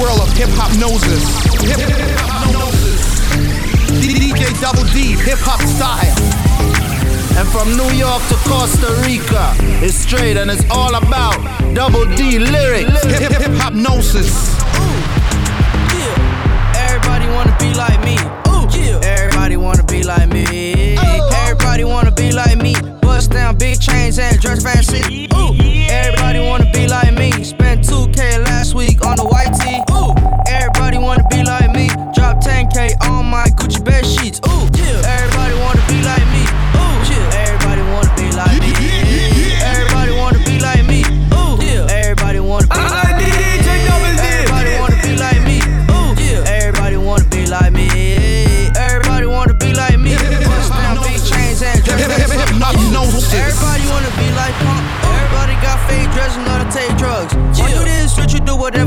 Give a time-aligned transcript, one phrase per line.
[0.00, 1.22] world of hip hop noses.
[1.68, 1.78] Hip
[2.24, 3.00] hop noses.
[4.00, 6.16] DJ Double D, hip hop style.
[7.36, 9.52] And from New York to Costa Rica,
[9.84, 11.36] it's straight and it's all about
[11.74, 12.90] Double D lyrics.
[13.20, 14.56] Hip hip hop gnosis.
[15.94, 16.86] Yeah.
[16.88, 18.16] Everybody wanna be like me.
[18.48, 18.66] Ooh.
[18.72, 19.00] Yeah.
[19.04, 20.96] Everybody wanna be like me.
[20.98, 21.30] Oh.
[21.44, 22.74] Everybody wanna be like me.
[23.02, 25.29] Bust down big chains and dress fancy.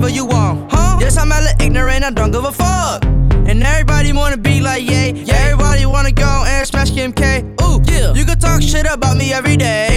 [0.04, 0.72] Whatever you want.
[0.72, 0.98] Huh?
[1.00, 3.06] Yes, I'm hella ignorant, I don't give a fuck.
[3.48, 5.24] And everybody wanna be like Ye.
[5.30, 7.44] Everybody wanna go and smash Kim K.
[7.62, 8.14] Ooh, yeah.
[8.14, 9.93] You can talk shit about me every day,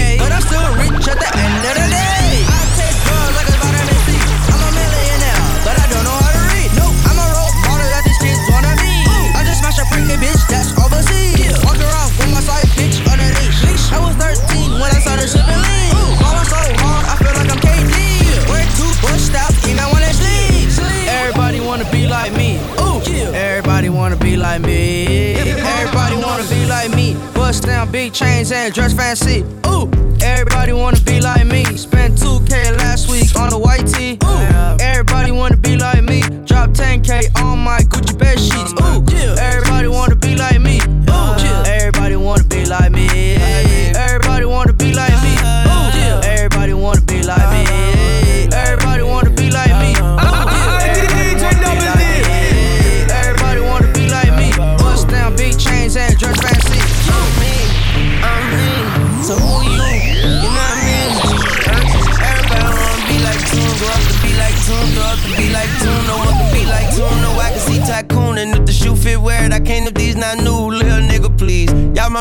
[24.59, 25.35] like me.
[25.35, 27.15] Everybody wanna be like me.
[27.35, 29.45] Bust down big chains and dress fancy.
[29.67, 29.91] Ooh,
[30.23, 31.65] everybody wanna be like me.
[31.77, 34.19] Spent 2K last week on the white tee.
[34.25, 36.23] Ooh, everybody wanna be like me.
[36.45, 38.73] Drop 10K on my Gucci bed sheets.
[38.83, 39.16] Ooh,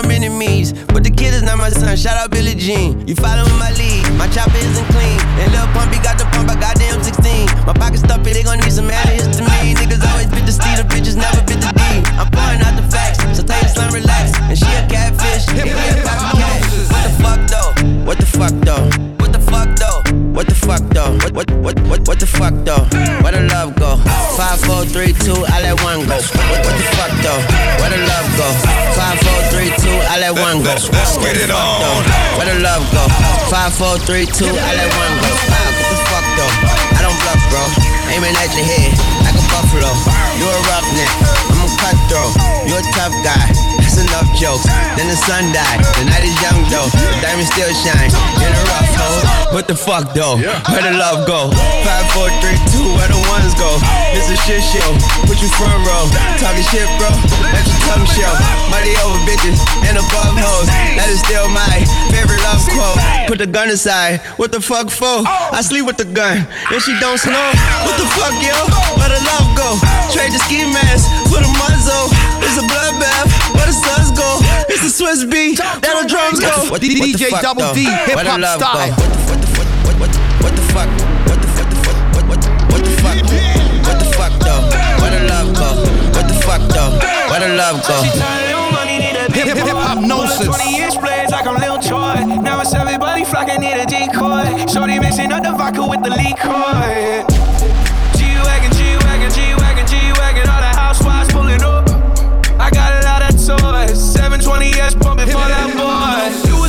[0.04, 1.96] my enemies, but the kid is not my son.
[1.96, 4.04] Shout out Billie Jean, you following my lead.
[4.20, 7.48] My chopper isn't clean, and Lil Pumpy got the pump, I got damn 16.
[7.64, 9.72] My pockets stuffy, they gon' need some additives to me.
[9.72, 11.82] Niggas always bit the C, the bitches never bit the D.
[12.20, 14.36] I'm pouring out the facts, so tell your son relax.
[14.52, 16.76] And she a catfish, he a copycat.
[16.76, 17.72] What the fuck though?
[18.04, 18.84] What the fuck though?
[19.16, 20.04] What the fuck though?
[20.36, 21.16] What the fuck though?
[21.24, 22.84] What what what what what the fuck though?
[23.24, 23.96] Where the love go?
[24.36, 26.20] Five, four, three, two, I let one go.
[30.76, 32.04] Let's- let's get it on.
[32.36, 33.08] Where the love go?
[33.48, 35.32] Five, four, three, two, I let one go.
[35.32, 36.54] Wow, what the fuck though?
[36.98, 37.64] I don't bluff, bro.
[38.12, 38.92] Aiming at your head
[39.36, 39.92] like a buffalo.
[40.40, 41.12] You a roughneck,
[41.52, 42.34] I'm a cutthroat.
[42.68, 43.52] You a tough guy.
[43.80, 44.66] That's enough jokes.
[44.96, 45.80] Then the sun died.
[46.00, 46.88] The night is young though.
[46.92, 48.12] The diamond still shine.
[48.42, 49.24] In a rough hole.
[49.54, 50.40] What the fuck though?
[50.40, 51.52] Where the love go?
[51.84, 52.84] Five, four, three, two.
[52.96, 53.78] Where the ones go?
[54.16, 54.90] It's a shit show.
[55.28, 56.06] Put you front row.
[56.42, 57.12] Talking shit, bro.
[57.54, 58.34] Let your tongue show.
[58.72, 60.68] Money over bitches and above hoes.
[60.98, 63.00] That is still my favorite love quote.
[63.30, 64.20] Put the gun aside.
[64.36, 65.24] What the fuck for?
[65.28, 66.48] I sleep with the gun.
[66.72, 67.48] If she don't snow,
[67.86, 68.56] what the fuck, yo?
[69.00, 69.70] Where the love go?
[70.14, 72.08] Trade the ski mask for the muzzle.
[72.46, 73.30] It's a bloodbath.
[73.58, 74.40] Where the suns go?
[74.70, 75.58] It's the Swizz beat.
[75.58, 76.70] That the drums go.
[76.72, 77.74] What the- DJ fuck, Double though?
[77.74, 78.66] D, hip Where the hop love go?
[78.66, 78.94] style.
[78.96, 80.12] What the what the what what
[80.44, 80.90] what the fuck?
[81.26, 82.42] What the what what what what
[82.72, 83.18] what the fuck?
[83.86, 84.62] What the fuck though?
[85.02, 85.70] Where the love go?
[86.16, 86.92] What the fuck though?
[87.30, 87.98] Where the love go?
[89.34, 90.48] Hip hip hip hop gnosis.
[90.48, 92.24] 20 inch blades like I'm Lil Troy.
[92.42, 94.66] Now it's everybody flocking, need a decoy.
[94.72, 97.35] Shorty mixing up the vodka with the liquor.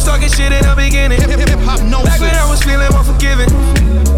[0.07, 1.19] Talking shit in the beginning.
[1.19, 3.51] Hip hop Back when I was feeling unforgiving.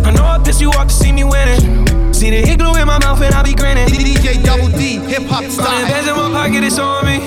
[0.05, 2.13] I know I pissed you off to see me winning.
[2.13, 3.89] See the glue in my mouth and I be grinning.
[3.89, 5.89] DJ Double D, hip hop Hundred style.
[5.89, 7.19] bands in my pocket, it's on me.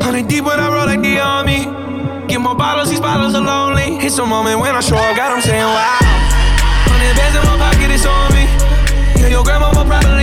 [0.00, 1.68] Hundred deep when I roll like the army.
[2.26, 4.00] Get more bottles, these bottles are lonely.
[4.00, 6.00] It's a moment when I show up, God, I'm saying wow.
[6.88, 8.44] Hundred bands in my pocket, it's on me.
[9.20, 10.19] Yeah, your grandma will probably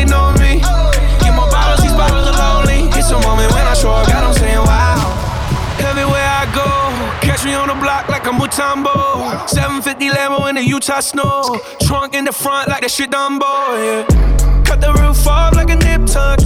[8.58, 9.48] Mutombo.
[9.48, 11.60] 750 Lambo in the Utah snow.
[11.82, 14.64] Trunk in the front like a shit Dumbo, yeah.
[14.64, 16.40] Cut the roof off like a nip tuck.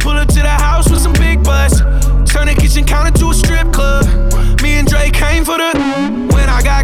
[0.00, 1.78] Pull up to the house with some big butts.
[2.32, 4.06] Turn the kitchen counter to a strip club.
[4.60, 6.31] Me and Dre came for the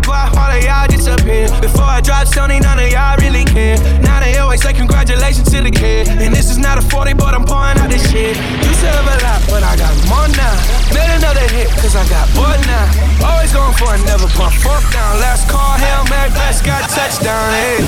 [0.08, 1.46] why all of y'all disappear.
[1.60, 3.76] Before I drop Sony, none of y'all really care.
[4.00, 6.08] Now they always say congratulations to the kid.
[6.08, 8.34] And this is not a 40, but I'm pouring out this shit.
[8.34, 10.56] Used to have a lot, but I got more now.
[10.96, 12.88] Made another hit, cause I got more now.
[13.28, 15.20] Always going for it, never pump fuck down.
[15.20, 17.84] Last call, Hail Mary, best got touchdown, hey.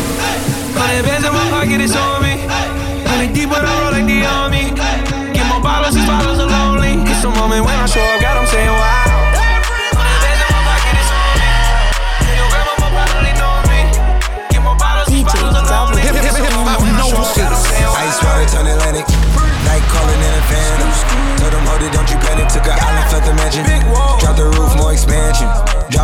[0.76, 2.36] Hundred bands in my pocket, it's on me.
[3.08, 4.70] Hundred deep, when I roll like the army.
[5.32, 7.00] Get more bottles, these bottles are lonely.
[7.08, 8.19] It's a moment when I show up.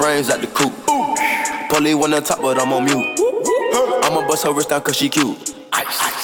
[0.00, 0.72] Brains at the coop.
[1.68, 3.04] Polly wanna top, but I'm on mute.
[4.02, 5.36] I'ma bust her wrist down cause she cute.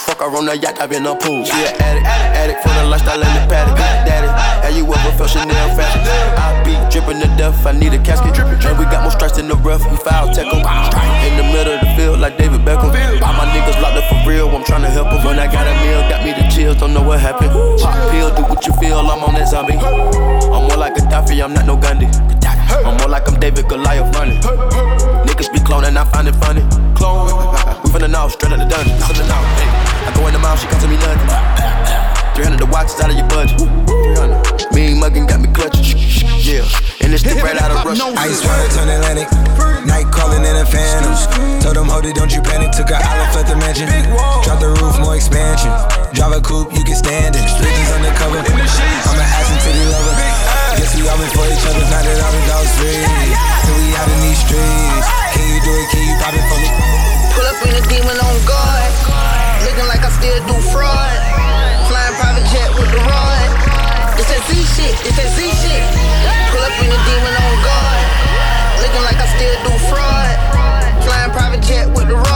[0.08, 1.44] Fuck her on the yacht, I've been a pool.
[1.44, 3.76] She an addict, addict for the lifestyle in the paddock.
[3.76, 4.32] Daddy,
[4.64, 6.00] have you ever felt Chanel fashion?
[6.40, 8.32] I be dripping to death, I need a casket.
[8.64, 10.49] And we got more strikes in the rough, we foul tech.
[10.49, 12.96] In the middle of the field, like David Beckham.
[13.20, 15.23] All my niggas locked up for real, I'm tryna help 'em.
[15.23, 17.52] When I got a meal, got me the chills, don't know what happened.
[17.52, 19.76] Pop pill, do what you feel, I'm on that zombie.
[19.76, 22.08] I'm more like a Gaddafi, I'm not no Gandhi.
[22.68, 24.40] I'm more like I'm David Goliath running.
[25.26, 26.62] Niggas be cloning, I find it funny.
[26.94, 27.28] Clone,
[27.84, 28.98] we finna know, straight out the dungeon.
[28.98, 29.70] From the north, hey.
[30.06, 31.86] I go in the mouth, she come to me nothing.
[32.36, 33.56] 300 the watch is out of your budget.
[33.58, 34.72] 300.
[34.74, 35.98] Mean muggin' got me clutching.
[36.46, 36.62] Yeah,
[37.02, 38.06] and it's the right out of Russia.
[38.22, 39.26] Ice water turn Atlantic.
[39.82, 41.10] Night calling in a phantom.
[41.58, 42.70] Told them, hold it, don't you panic.
[42.70, 43.88] Took a island, left the mansion.
[44.46, 45.74] Drop the roof, more expansion.
[46.14, 47.42] Drive a coupe, you can stand it.
[47.58, 48.38] Bridges undercover.
[48.38, 50.55] I'm an ass and titty lover.
[50.94, 52.94] We all been for each other, now that all the dogs free.
[52.94, 55.06] And we out in these streets.
[55.34, 55.86] Can you do it?
[55.90, 56.70] Can you pop it for me?
[57.34, 58.92] Pull up in a demon on guard.
[59.66, 61.16] Looking like I still do fraud.
[61.90, 63.48] Flying private jet with the rod.
[64.14, 64.94] It's that Z shit.
[65.04, 65.84] It's that Z shit.
[66.54, 68.06] Pull up in a demon on guard.
[68.80, 70.34] Looking like I still do fraud.
[71.02, 72.35] Flying private jet with the rod.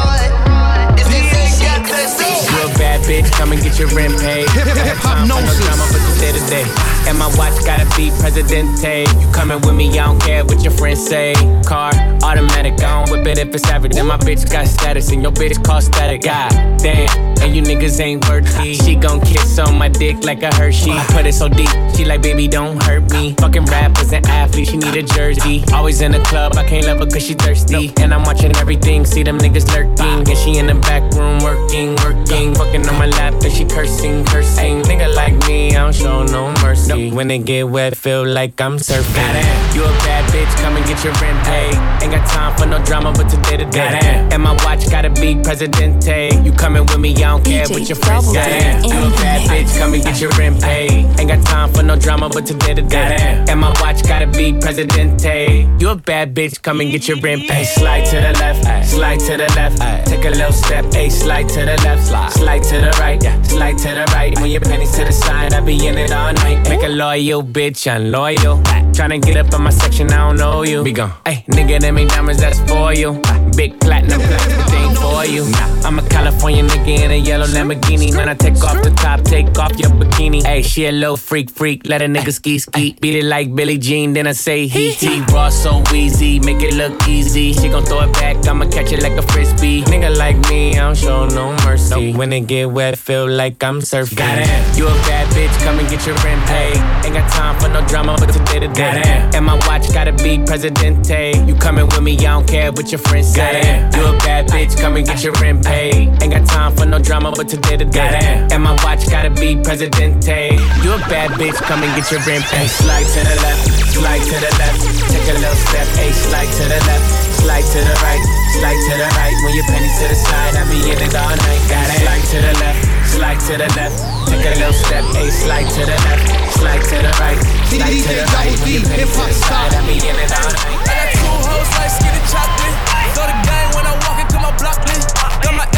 [3.41, 4.47] Come and get your rent paid.
[4.51, 6.67] Hip- hip- hip hop Got time for no drama, but today to day.
[7.09, 9.07] And my watch gotta be Presidente.
[9.19, 11.33] You coming with me, I don't care what your friends say.
[11.65, 11.91] Car,
[12.23, 13.97] automatic, I don't whip it if it's average.
[13.97, 16.21] And my bitch got status, and your bitch call static.
[16.23, 17.09] God damn,
[17.41, 18.75] and you niggas ain't worthy.
[18.75, 20.93] She gon' kiss on my dick like a Hershey.
[21.15, 23.35] Put it so deep, she like, baby, don't hurt me.
[23.39, 25.65] Fucking rappers and athletes, she need a jersey.
[25.73, 27.91] Always in the club, I can't love her cause she thirsty.
[28.03, 30.29] And I'm watching everything, see them niggas lurking.
[30.29, 32.55] And she in the back room working, working.
[32.55, 34.83] Fucking on my lap, and she cursing, cursing.
[34.83, 37.11] Nigga like me, I don't show no mercy.
[37.11, 39.75] When it get wet, feel like I'm surfing.
[39.75, 41.75] You a bad bitch, come and get your rent paid.
[42.03, 44.29] Ain't got time for no drama, but today to day.
[44.33, 46.43] And my watch gotta be Presidente.
[46.45, 48.81] You coming with me, I don't care DJ what your friends Double say.
[48.83, 51.07] You a bad bitch, come and get your rent paid.
[51.19, 53.45] Ain't got time for no drama, but today to day.
[53.49, 55.69] And my watch gotta be Presidente.
[55.79, 57.67] You a bad bitch, come and get your rent paid.
[57.67, 60.07] Slide to the left, slide to the left.
[60.07, 63.89] Take a little step, ay, slide to the left, slide to the right, slide to
[63.89, 64.39] the right.
[64.41, 66.69] When your pennies to the side, I be in it all night.
[66.69, 68.59] Make a loyal bitch, I'm loyal.
[68.93, 70.83] Tryna get up in my section, I don't know you.
[70.83, 71.13] Be gone.
[71.27, 73.21] Hey, nigga, them ain't diamonds, that's for you.
[73.57, 75.45] Big platinum plaques, but they ain't for you.
[75.85, 78.15] I'm a California nigga in a yellow Lamborghini.
[78.17, 80.43] When I take off the top, take off your bikini.
[80.43, 81.87] Hey, she a little freak, freak.
[81.87, 82.97] Let a nigga ski, ski.
[83.01, 85.21] Beat it like Billie Jean, then I say he, he.
[85.33, 87.53] Raw so easy, make it look easy.
[87.53, 89.83] She gon' throw it back, I'ma catch it like a frisbee.
[89.83, 92.13] Nigga like me, I don't show no mercy.
[92.13, 94.19] When it get wet, feel like I'm surfing.
[94.19, 94.79] Got it.
[94.79, 96.77] You a bad bitch, come and get your rent paid.
[97.05, 99.03] Ain't got time for no drama, but today to day.
[99.35, 101.33] And my watch gotta be Presidente.
[101.47, 103.81] You coming with me, I don't care what your friends say.
[103.97, 106.13] You a bad bitch, come and get your rent paid.
[106.21, 108.47] Ain't got time for no drama, but today to day.
[108.53, 110.61] And my watch gotta be Presidente.
[110.85, 112.69] You a bad bitch, come and get your rent paid.
[112.69, 113.65] Slide to the left,
[113.97, 114.81] slide to the left.
[115.09, 117.07] Take a little step, hey, slide to the left,
[117.41, 118.25] slide to the right,
[118.61, 119.37] slide to the right.
[119.41, 121.63] When your pennies to the side, I be in it all night.
[121.73, 122.05] Got it.
[122.05, 123.97] Slide to the left, slide to the left.
[124.29, 126.25] Take a little step, hey, slide to the left,
[126.61, 127.41] slide to the right,
[127.73, 128.53] slide to the right.
[128.61, 130.77] When your pennies to the side, I be in it all night.
[130.85, 132.77] I got two hoes like skinny chocolate.
[133.17, 134.90] Throw the gang when I walk into my block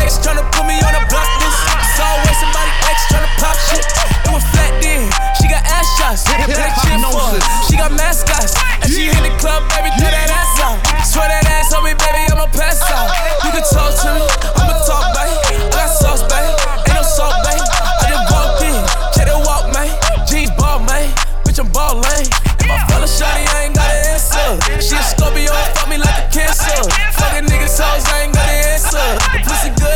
[0.02, 1.62] my ex tryna put me on a block list.
[1.78, 3.86] It's always somebody ex tryna pop shit.
[4.26, 5.06] It was flat then.
[5.38, 6.24] She got ass shots.
[6.26, 7.40] That shit for her.
[7.70, 8.54] She got mascots.
[8.82, 10.78] And she hit the club, baby, throw that ass out.
[11.06, 13.14] Swear that ass on me, baby, I'ma pass out.
[13.46, 14.26] You can talk to me,
[14.58, 15.38] I'ma talk, babe.
[15.54, 16.50] I got sauce, babe.
[16.90, 17.62] Ain't no salt, babe.
[17.62, 18.74] I just walked in,
[19.14, 19.90] check the walk, man.
[20.26, 21.14] Jeans ball, man.
[21.46, 22.26] Bitch, I'm ballin'.
[22.58, 24.50] If I fell a shawty, I ain't got an answer.
[24.82, 26.90] She a Scorpio, fuck me like a cancer.
[27.22, 29.08] Fucking niggas hoes, I ain't got an answer.
[29.30, 29.91] The pussy good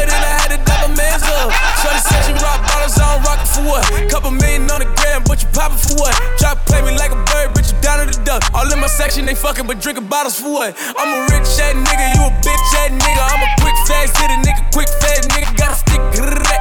[3.57, 3.85] for what?
[4.13, 6.13] Couple million on the gram, but you poppin' for what?
[6.37, 8.45] Try to play me like a bird, bitch, you down to the duck.
[8.53, 10.77] All in my section, they fucking, but drinking bottles for what?
[10.77, 13.23] I'm a rich ass nigga, you a bitch ass nigga.
[13.25, 15.49] I'm a quick fast hitter, nigga, quick fast nigga.
[15.57, 16.03] Got a stick,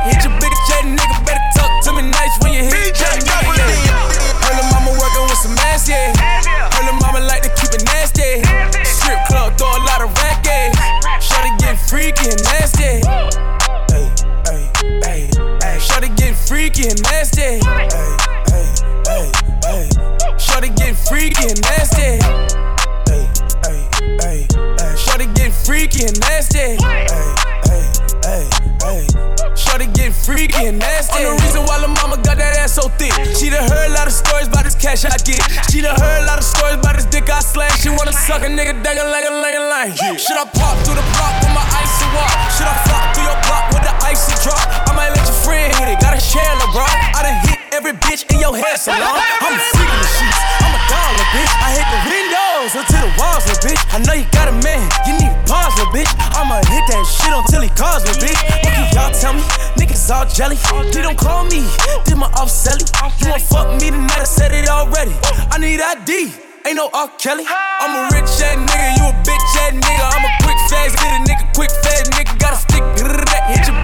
[0.07, 1.15] hit your bitch ass nigga.
[1.27, 3.59] Better talk to me nice when you hit that nigga.
[3.59, 4.55] yeah.
[4.55, 6.15] Her mama working with some ass, yeah.
[6.15, 8.39] Her little mama like to keep it nasty.
[8.87, 10.71] Strip club, throw a lot of racket.
[11.19, 13.04] Shorty get freaky and nasty.
[16.75, 17.41] Freaky and nasty.
[17.41, 17.87] Hey,
[18.51, 18.67] hey,
[19.07, 19.31] hey,
[19.63, 20.37] hey.
[20.37, 22.19] Shorty getting freaky and nasty.
[23.07, 23.23] Hey,
[23.63, 23.87] hey,
[24.19, 24.95] hey, hey.
[24.97, 26.75] Shorty getting freaky and nasty.
[26.83, 27.07] Hey,
[27.63, 27.85] hey,
[28.27, 28.43] hey,
[28.83, 29.07] hey.
[29.55, 31.23] Shorty getting freaky and nasty.
[31.23, 33.13] I'm the reason why the mama got that ass so thick.
[33.39, 35.39] She done heard a lot of stories about this cash I get.
[35.71, 37.71] She done heard a lot of stories about this dick I slang.
[37.79, 39.89] She wanna suck a nigga dang a lang a lang a lang.
[39.95, 42.35] Should I pop through the block with my icy walk?
[42.51, 42.84] Should I
[47.85, 48.97] every bitch in your hair salon.
[48.97, 50.41] I'm a freak in the sheets.
[50.65, 51.53] I'm a dollar bitch.
[51.61, 53.81] I hit the windows until the walls, little bitch.
[53.93, 54.81] I know you got a man.
[55.05, 56.09] You need pause, little bitch.
[56.33, 58.39] I'ma hit that shit until he calls, little bitch.
[58.65, 59.45] What can y'all tell me?
[59.77, 60.57] Niggas all jelly.
[60.89, 61.61] They don't call me.
[62.09, 62.89] Did my off selling.
[63.21, 64.17] You want fuck me tonight?
[64.17, 65.13] I said it already.
[65.53, 66.33] I need ID.
[66.65, 67.09] Ain't no R.
[67.21, 67.45] Kelly.
[67.45, 70.05] I'm a rich ass nigga, you a bitch ass nigga.
[70.09, 72.33] I'm a quick fast hit a nigga, quick fast nigga.
[72.41, 72.81] Gotta stick
[73.53, 73.77] hit your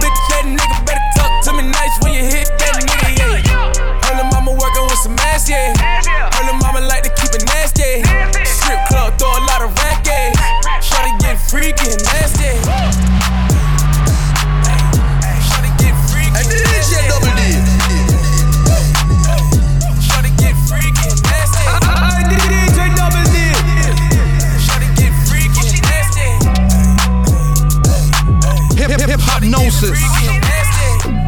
[5.48, 5.91] yeah.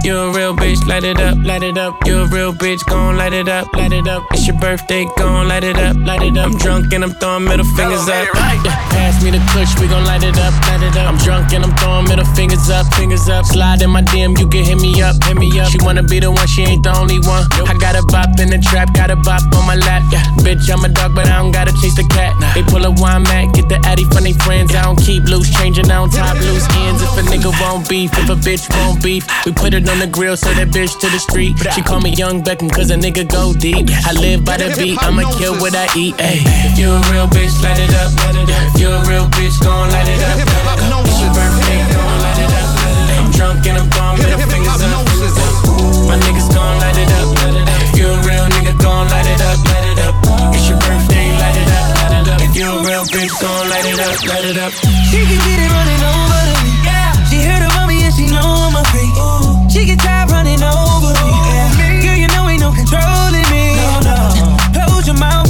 [0.05, 1.97] You a real bitch, light it up, light it up.
[2.05, 4.23] You a real bitch, gon' light it up, light it up.
[4.33, 6.53] It's your birthday, gon' light it up, light it up.
[6.53, 8.29] I'm drunk and I'm throwing middle fingers up.
[8.37, 11.09] Yeah, pass me the kush, we gon' light it up, light it up.
[11.09, 13.47] I'm drunk and I'm throwing middle fingers up, fingers up.
[13.47, 15.73] Slide in my DM, you can hit me up, hit me up.
[15.73, 17.49] She wanna be the one, she ain't the only one.
[17.65, 20.05] I got a bop in the trap, got a bop on my lap.
[20.13, 22.37] Yeah, bitch, I'm a dog, but I don't gotta chase the cat.
[22.53, 24.75] They pull a wine mat, get the addy from they friends.
[24.75, 27.01] I don't keep loose, changing, I don't tie loose ends.
[27.01, 30.07] If a nigga won't beef, if a bitch won't beef, we put it on the
[30.07, 31.55] grill, so that bitch to the street.
[31.75, 33.87] She call me Young Beckham, cause a nigga go deep.
[34.09, 36.15] I live by the beat, I'ma kill what I eat.
[36.19, 36.41] Ay.
[36.67, 38.11] If you a real bitch, light it up.
[38.75, 40.41] If you a real bitch, gon' light it up.
[41.05, 42.69] It's your birthday, gon' light it up.
[43.19, 45.05] I'm drunk and I'm throwing middle fingers up.
[46.09, 47.29] My niggas gon' light it up.
[47.93, 49.59] If you a real nigga, gon' light it up.
[49.69, 50.15] Light it up.
[50.57, 51.87] It's your birthday, light it up.
[51.99, 52.41] Light it up.
[52.41, 54.17] If you a real bitch, gon' light it up.
[54.27, 54.73] Light it up.
[55.13, 56.54] She can get it running over
[59.85, 62.01] She get tired running over me.
[62.01, 63.77] Girl, you know ain't no controlling me.
[63.77, 64.57] No, no.
[64.73, 65.44] Close your mouth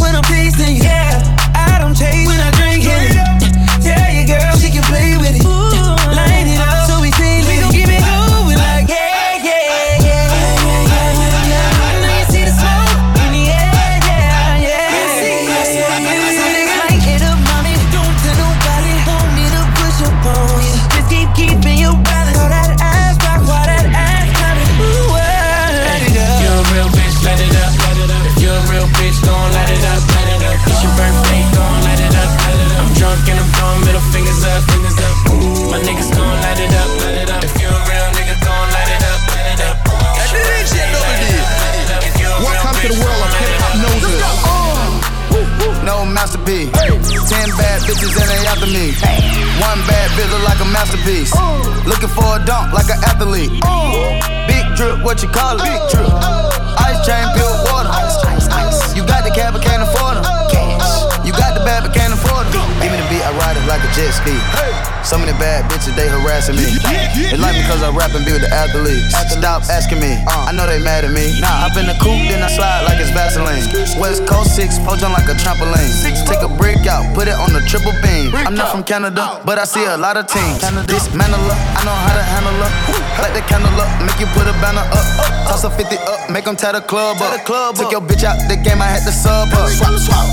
[68.64, 69.12] athletes.
[69.28, 71.36] Stop asking me, I know they mad at me.
[71.40, 73.60] Nah, hop in the coupe, then I slide like it's Vaseline.
[74.00, 75.92] West Coast 6, poach on like a trampoline.
[76.24, 78.32] Take a brick out, put it on the triple beam.
[78.32, 80.64] I'm not from Canada, but I see a lot of teams.
[80.88, 82.72] Dismantle her, I know how to handle her.
[83.20, 85.06] Light the candle up, make you put a banner up.
[85.48, 87.44] Toss a 50 up, make them tie the club up.
[87.76, 89.68] Took your bitch out the game, I had to sub up.
[89.68, 90.24] Swap, swap.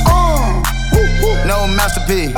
[1.45, 2.33] No masterpiece.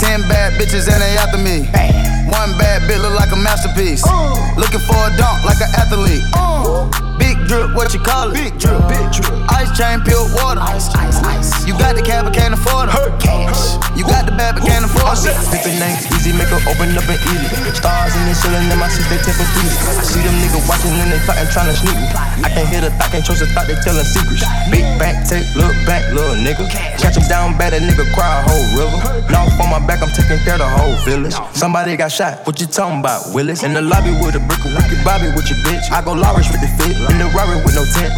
[0.00, 1.99] Ten bad bitches and they after me.
[2.30, 4.02] One bad bitch look like a masterpiece.
[4.06, 4.34] Uh.
[4.56, 6.22] Looking for a dunk like an athlete.
[6.34, 6.86] Uh.
[7.18, 8.34] Big drip, what you call it?
[8.34, 9.34] Big drip, big drip.
[9.50, 10.62] Ice chain, pure water.
[10.62, 11.66] Ice, ice, ice.
[11.66, 12.96] You got the cab, but can't afford it.
[13.20, 13.76] Cash.
[13.98, 15.36] You got the bad, but can't afford it.
[15.52, 17.76] Pippin ain't easy, make her open up and eat it.
[17.76, 19.68] Stars in the ceiling, and my sis, they temper feet.
[19.68, 22.08] I see them niggas watching and they plotting, trying to sneak me.
[22.40, 24.46] I can't hear the thought, can't trust the thought, they telling secrets.
[24.72, 26.64] Big back, take, look back, little nigga.
[27.00, 29.00] Catch him down bad, a nigga cry a whole river.
[29.32, 31.32] Knock on my back, I'm taking care of the whole village.
[31.56, 33.64] Somebody got shot, what you talking about, Willis?
[33.64, 35.88] In the lobby with a brick, a wicked Bobby with your bitch.
[35.88, 38.12] I go Lawrence with the fit, in the Rari with no tent.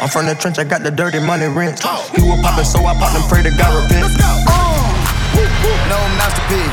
[0.00, 1.80] I'm from the trench, I got the dirty money rent.
[2.12, 4.12] He was poppin', so I popped and pray to God repent.
[4.20, 4.66] Uh.
[5.88, 6.72] no masterpiece.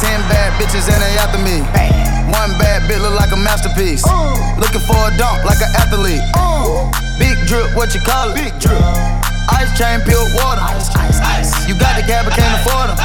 [0.00, 1.60] Ten bad bitches and they after me.
[2.32, 4.04] One bad bitch look like a masterpiece.
[4.08, 4.32] Uh.
[4.56, 6.24] Looking for a dunk like an athlete.
[6.34, 6.88] Uh.
[7.18, 8.36] Big drip, what you call it?
[8.36, 9.23] Big drip.
[9.50, 10.60] Ice chain, pure water.
[10.62, 11.68] Ice, ice, ice.
[11.68, 12.98] You got the cab, but can't afford them.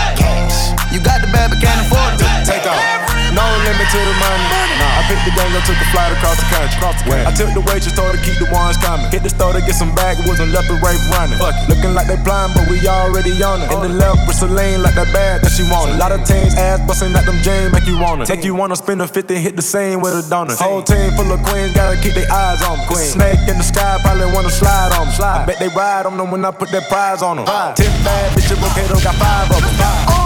[0.92, 2.46] You got the bad, but can't afford them.
[2.46, 3.09] Take off.
[3.36, 4.46] No limit to the money.
[4.82, 6.80] Nah, I picked the gang up, took a flight across the country.
[7.26, 9.06] I took the waitress, told her to keep the ones coming.
[9.12, 11.38] Hit the store to get some backwoods and left the rape running.
[11.70, 13.72] Looking like they blind, but we already on it.
[13.72, 15.96] In the left with Celine, like that bag that she wanted.
[15.96, 18.26] A lot of teams ass busting at them James, make you wanna.
[18.26, 20.58] Take you wanna spend a 50, hit the same with a donut.
[20.58, 22.96] Whole team full of queens, gotta keep their eyes on them.
[22.98, 25.22] Snake in the sky, probably wanna slide on them.
[25.22, 27.46] I bet they ride on them when I put that prize on them.
[27.76, 30.19] Ten bad bitches, okay, got five of them.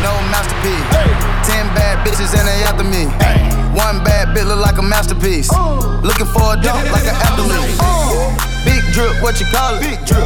[0.00, 0.88] No masterpiece.
[1.44, 3.04] Ten bad bitches and they after me.
[3.76, 5.52] One bad bitch look like a masterpiece.
[6.02, 7.76] Looking for a dunk like an athlete.
[8.64, 9.80] Big drip, what you call it?
[9.80, 10.24] Big drip.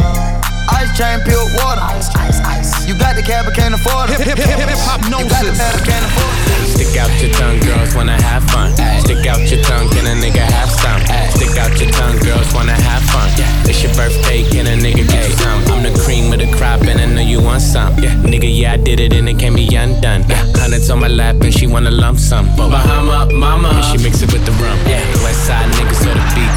[0.70, 1.82] Ice chain, pure water.
[1.82, 2.86] Ice, ice, ice.
[2.86, 4.18] You got the cab, but can't afford it.
[4.18, 6.65] Hip, hip, hip, hip, hop, no You got the but can't afford it.
[6.76, 8.70] Stick out your tongue, girls wanna have fun.
[9.00, 11.00] Stick out your tongue, can a nigga have some?
[11.32, 13.30] Stick out your tongue, girls wanna have fun.
[13.64, 15.64] It's your birthday, can a nigga get you some?
[15.72, 17.96] I'm the cream of the crop, and I know you want some.
[17.98, 20.24] Yeah, Nigga, yeah, I did it, and it can't be undone.
[20.54, 22.44] Hundreds on my lap, and she wanna lump some.
[22.56, 24.78] Bahama, mama, and she mix it with the rum.
[24.86, 26.52] Yeah, West side niggas, so the beat.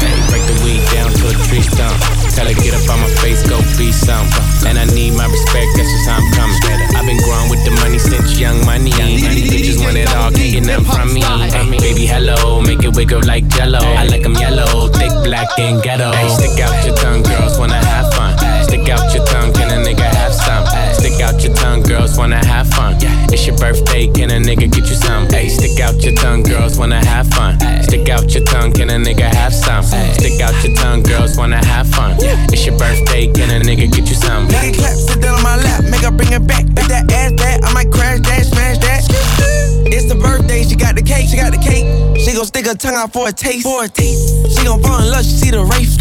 [0.00, 2.19] Hey, break the weed down to a tree stump.
[2.34, 4.26] Tell her get up on my face, go be some.
[4.66, 6.56] And I need my respect, that's just how I'm coming.
[6.96, 8.92] I've been growing with the money since young money.
[8.92, 11.22] These bitches want it all, can't get nothing from me.
[11.24, 13.80] Ay, baby, hello, make it wiggle like jello.
[13.80, 16.10] I like 'em yellow, thick, black, and ghetto.
[16.12, 17.49] Ay, stick out your tongue, girls
[21.20, 22.96] Stick out your tongue, girls wanna have fun.
[23.28, 25.28] It's your birthday, can a nigga get you some?
[25.28, 27.60] Hey, stick out your tongue, girls wanna have fun.
[27.82, 29.84] Stick out your tongue, can a nigga have some?
[29.84, 32.16] Stick out your tongue, girls wanna have fun.
[32.48, 34.48] It's your birthday, can a nigga get you some?
[34.48, 36.64] Nigga clap, sit down on my lap, make her bring it back.
[36.64, 39.04] Make that ass back, I might crash that, smash that.
[39.92, 41.84] It's the birthday, she got the cake, she got the cake.
[42.16, 44.56] She gon' stick her tongue out for a taste, for a taste.
[44.56, 46.00] She gon' fall in love, she see the race.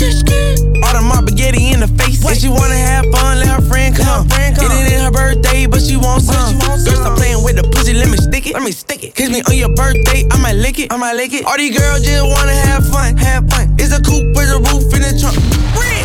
[0.79, 2.23] All the my spaghetti in the face.
[2.23, 4.27] And she wanna have fun, let her friend come.
[4.31, 6.57] It ain't in her birthday, but she wants some.
[6.59, 9.15] Girl, stop playing with the pussy, let me stick it, let me stick it.
[9.15, 11.45] Kiss me on your birthday, I might lick it, I might lick it.
[11.45, 13.75] All these girls just wanna have fun, have fun.
[13.77, 15.98] It's a coupe with a roof in the trunk.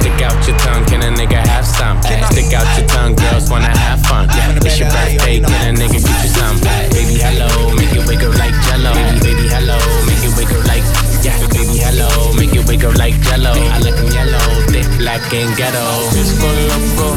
[0.00, 2.00] Stick out your tongue, can a nigga have some?
[2.30, 4.28] Stick out your tongue, girls wanna have fun.
[4.64, 6.56] It's your birthday, can a nigga get you some?
[6.92, 8.92] Baby, hello, make it wiggle like jello.
[8.94, 10.84] Baby, baby, hello, make it wiggle like
[11.22, 11.36] yeah.
[11.52, 13.52] Baby, hello, make it wiggle like jello.
[13.52, 15.84] I like 'em yellow, thick, black, and ghetto.
[16.12, 17.08] Disco loco.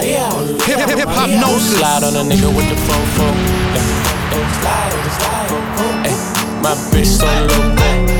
[0.00, 1.78] Hip hip hip hop gnosis.
[1.78, 3.26] Slide on a nigga with the fofo.
[4.60, 5.50] Slide, slide.
[6.08, 6.16] Ay,
[6.62, 8.19] my bitch so loco.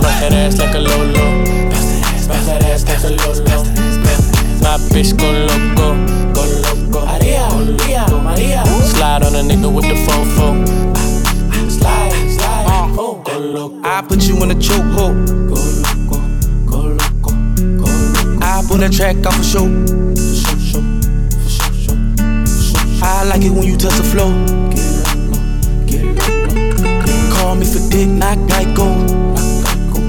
[0.00, 1.44] Bust that ass like a lolo.
[2.28, 3.64] Bust that ass like a lolo.
[4.62, 5.96] My bitch go loco.
[6.34, 7.06] Go loco.
[7.06, 8.64] Maria, Maria, Maria.
[8.84, 10.66] Slide on a nigga with the fofo.
[11.70, 12.94] Slide, slide.
[12.98, 13.80] Oh, go loco.
[13.84, 15.26] I put you in a chokehold.
[15.48, 16.18] Go loco,
[16.66, 17.32] go loco,
[17.76, 18.44] go loco.
[18.44, 19.66] I put that track off for show.
[19.66, 20.82] For show,
[21.30, 21.96] for show, show.
[23.02, 24.32] I like it when you touch the floor.
[24.70, 24.84] Get
[25.16, 25.42] low,
[25.86, 27.34] get low.
[27.34, 29.27] Call me for dick, not Geico.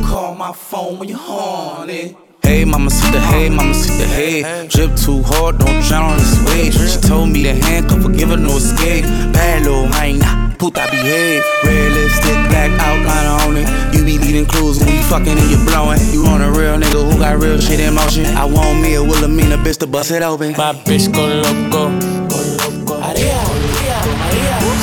[0.09, 1.93] Call my phone when you're horny.
[1.93, 2.13] Eh?
[2.41, 4.67] Hey, mama, see the hey, mama, see the hey.
[4.67, 6.73] Drip too hard, don't drown on this wave.
[6.73, 9.03] She told me to handcuff her, give her no escape.
[9.05, 11.43] Bad little hyena, puta behave.
[11.63, 13.69] Red lipstick, black outline on it.
[13.93, 16.01] You be leaving clues when you fucking and you blowing.
[16.09, 18.25] You want a real nigga who got real shit in motion.
[18.25, 20.53] I want me a Wilhelmina bitch to bust it open.
[20.57, 21.93] My bitch go loco.
[22.25, 22.97] Go loco.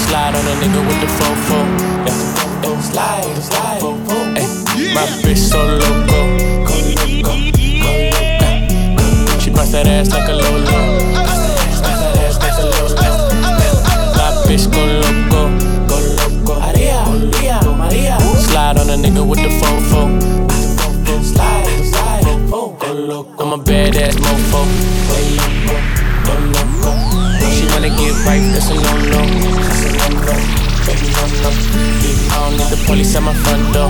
[0.07, 1.76] Slide on a nigga with the fofo.
[5.23, 6.21] bitch so loco.
[9.41, 10.81] She bust that ass like a Lolo.
[14.17, 15.51] My bitch go loco,
[15.87, 16.55] go loco.
[16.61, 18.17] Maria, Maria, Maria.
[18.39, 20.03] Slide on a nigga with the fofo.
[21.23, 23.45] Slide, slide, oh, go loco.
[23.45, 24.65] I'm a badass mofo.
[25.09, 25.77] Go loco,
[26.25, 26.91] go loco.
[27.51, 30.66] She wanna get right, that's a no no.
[31.27, 33.89] I don't need the police at my front door.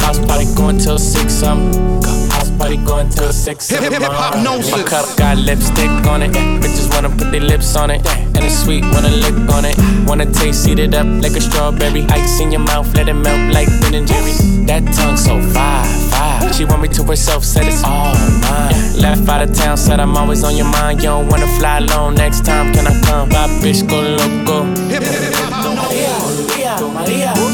[0.00, 2.25] House party going till six, um.
[2.58, 3.68] Party going till six.
[3.68, 6.32] Hip- hip- hip-hop knows My cup got lipstick on it.
[6.32, 8.06] Bitches wanna put their lips on it.
[8.06, 9.76] And it's sweet, wanna lick on it.
[10.06, 12.06] Wanna taste, eat it up like a strawberry.
[12.10, 14.32] Ice in your mouth, let it melt like Ben and Jerry.
[14.66, 16.52] That tongue so fire, fire.
[16.54, 19.00] She want me to herself, said it's all mine.
[19.00, 21.02] Left out of town, said I'm always on your mind.
[21.02, 23.28] You don't wanna fly alone next time, can I come?
[23.28, 24.64] My bitch go loco.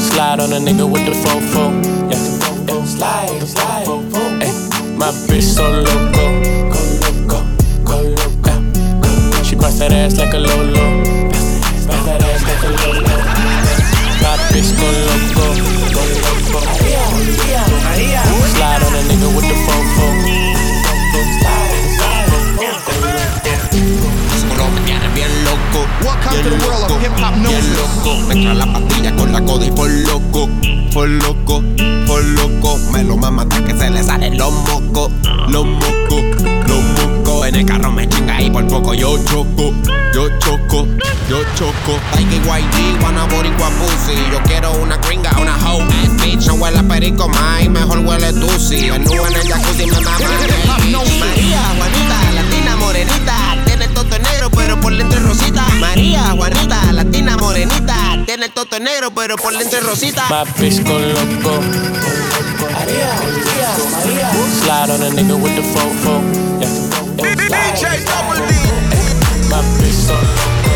[0.09, 1.63] Slide on a nigga with the fofo.
[2.11, 2.85] Yeah.
[2.85, 4.02] Slide, slide.
[5.03, 6.23] My bitch so loco.
[6.71, 7.43] Go loco,
[7.83, 8.51] go loco.
[9.43, 11.03] She bust that ass like a lolo.
[11.83, 13.11] Bust that ass like a lolo.
[14.23, 15.59] My bitch go loco,
[15.91, 16.59] go loco.
[18.55, 20.07] Slide on a nigga with the fofo.
[25.13, 25.79] Bien loco.
[26.01, 26.95] Welcome bien to the world of loco,
[27.49, 28.11] bien loco.
[28.29, 30.49] Me trae la pastilla con la coda y por loco.
[30.93, 31.61] Por loco,
[32.23, 32.77] loco.
[32.91, 35.11] Me lo mama hasta que se le salen los mocos.
[35.47, 36.23] Los mocos,
[36.67, 37.47] los mocos.
[37.47, 39.73] En el carro me chinga y por poco yo choco.
[40.13, 40.87] Yo choco,
[41.27, 41.99] yo choco.
[42.13, 44.15] Taika y YG, wanna boricua pussy.
[44.31, 46.45] Yo quiero una gringa, una hoe ass bitch.
[46.47, 48.89] No huele a perico más y mejor huele tusi.
[48.89, 50.17] En en el jacuzzi me mama.
[51.19, 53.57] María, Juanita, latina morenita.
[53.65, 55.65] Tiene el toto negro, pero por dentro es rosita.
[55.79, 58.23] María, Juanita, latina morenita.
[58.25, 60.27] Tiene el toto negro, pero por dentro es rosita.
[60.59, 62.02] Bitch go loco.
[64.63, 66.21] Slide on a nigga with the fofo.
[66.61, 66.69] Yeah.
[67.17, 68.53] DJ Double D.
[69.49, 70.75] My bitch so loco.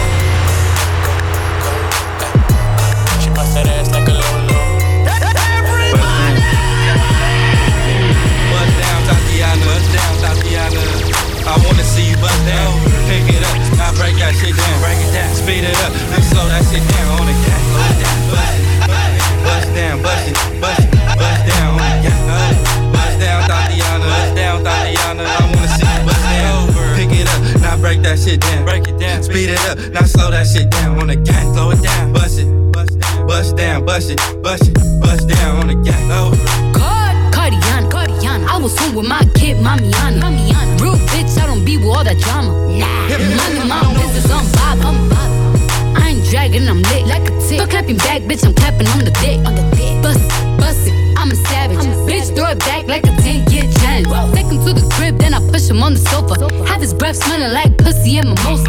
[3.21, 4.59] She bust that ass like a lolo.
[8.51, 9.65] Bust down, Thotiana.
[9.65, 10.83] Bust down, Thotiana.
[11.47, 12.73] I wanna see you bust down.
[13.07, 14.79] Pick it up, now break that shit down.
[14.83, 17.63] Break it down, speed it up, now slow that shit down on the gas.
[19.45, 20.86] Bust down, bust it, bust it, bust
[28.07, 28.63] that shit down.
[28.63, 31.43] Break it down, speed it up, now slow that shit down on the gas.
[31.53, 35.75] Slow it down, bust it, bust down, bust it, bust it, bust down on the
[35.83, 35.99] gas.
[36.71, 38.47] God, Cardiana, Cardiana.
[38.47, 40.23] I was home with my kid, Mamiana.
[40.23, 40.79] Mamiana.
[40.79, 42.51] Real bitch, I don't be with all that drama.
[42.79, 42.87] Nah.
[43.11, 45.97] Money, my business, I'm Bob, I'm Bob.
[45.99, 47.59] I ain't dragging, I'm lit like a tick.
[47.59, 49.39] But clapping back, bitch, I'm clapping on the dick.
[49.43, 50.01] On the dick.
[50.01, 51.83] Bust it, bust it, I'm a savage.
[52.07, 53.46] bitch, throw it back like a 10
[55.67, 56.35] push him on the sofa.
[56.65, 58.65] Have his breath smelling like pussy and mimosa.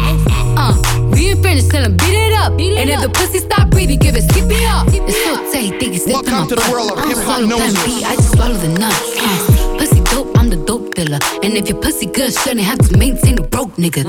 [0.57, 0.75] Uh,
[1.11, 2.51] we ain't finished, tell him beat it up.
[2.51, 4.87] and if the pussy stop breathing, give it skip it up.
[4.91, 8.03] It's so tight, think it's Welcome to the world of I don't hip-hop noses.
[8.03, 8.93] I just swallow the nut.
[8.93, 11.19] Uh, pussy dope, I'm the dope dealer.
[11.43, 14.03] And if your pussy good, shouldn't have to maintain a broke nigga.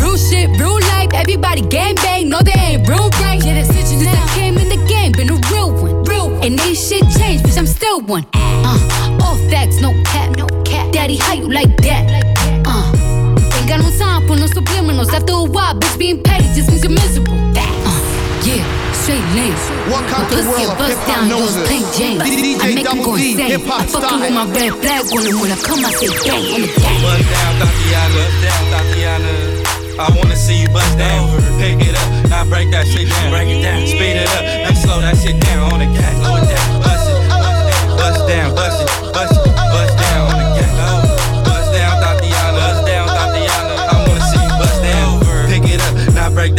[0.00, 3.42] Real shit, real life, everybody gang bang, no they ain't real right.
[3.44, 6.04] Yeah, that's Since I came in the game, been a real one.
[6.04, 6.44] Real one.
[6.44, 8.24] And ain't shit changed, bitch, I'm still one.
[8.32, 9.92] Uh, all facts, no
[11.16, 11.26] cap.
[11.26, 12.04] How you like that?
[12.66, 12.92] Uh,
[13.58, 15.12] ain't got no time for no subliminals.
[15.12, 17.34] After a while, bitch, being petty just means you're miserable.
[17.56, 18.00] Uh,
[18.46, 19.54] yeah, straight lane.
[19.90, 21.66] Welcome to the world of bust hip-hop down, use noses.
[21.68, 22.18] plain Jane.
[22.20, 23.50] DJ I make him Double go D, insane.
[23.50, 24.20] hip-hop I fucking style.
[24.20, 26.98] with my red flag on him when I come, I say gang on the gang.
[27.02, 28.14] Bust down, Thotiana.
[28.14, 29.34] Bust down, Thotiana.
[30.00, 31.28] I wanna see you bust down.
[31.60, 33.30] Pick it up, now break that shit down.
[33.30, 36.39] Break it down, speed it up, now slow that shit down on the gas.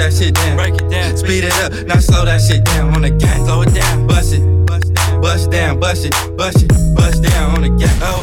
[0.01, 0.57] That shit down.
[0.57, 3.45] Break it down, speed it up, now slow that shit down on the gang.
[3.45, 7.69] Slow it down, bust it, bust down, bust it, bust it, bust down on the
[7.69, 7.93] gas.
[8.01, 8.17] Oh.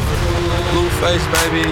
[0.75, 1.71] Blueface, baby.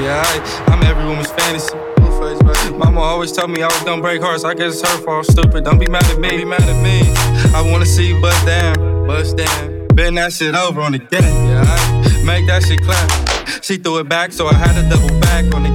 [0.00, 1.68] Yeah, I, I'm every woman's fantasy.
[2.00, 2.78] Blueface, baby.
[2.78, 4.42] Mama always told me I was gonna break hearts.
[4.42, 5.26] I guess it's her fault.
[5.26, 5.64] Stupid.
[5.64, 6.30] Don't be mad at me.
[6.30, 7.12] Don't be mad at me.
[7.54, 9.86] I wanna see you bust down, bust down.
[9.88, 11.22] Bend that shit over on the gang.
[11.46, 13.62] Yeah, I make that shit clap.
[13.62, 15.71] She threw it back, so I had to double back on the gang.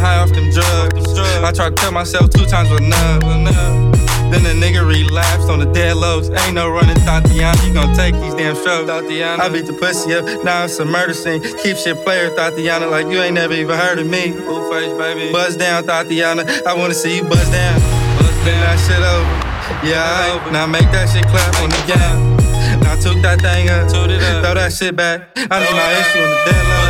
[0.00, 1.18] High off them drugs.
[1.44, 3.22] I tried to tell myself two times enough.
[3.22, 3.90] enough.
[4.30, 6.30] Then the nigga relapsed on the dead lows.
[6.30, 7.66] Ain't no running, Thotiana.
[7.66, 9.40] You gon' take these damn strokes, Thotiana.
[9.40, 11.42] I beat the pussy up, now it's a murder scene.
[11.42, 14.30] Keep shit player, Thotiana, like you ain't never even heard of me.
[14.30, 15.32] Blueface, baby.
[15.32, 16.44] Buzz down, Tatiana.
[16.64, 17.80] I wanna see you buzz down.
[18.18, 18.60] Buzz down.
[18.62, 19.50] that shit over.
[19.84, 20.52] Yeah, alright.
[20.52, 22.36] Now make that shit clap on the gang.
[22.80, 24.06] Now took that thing up, throw
[24.54, 25.28] that shit back.
[25.36, 26.89] I need my issue on the dead low.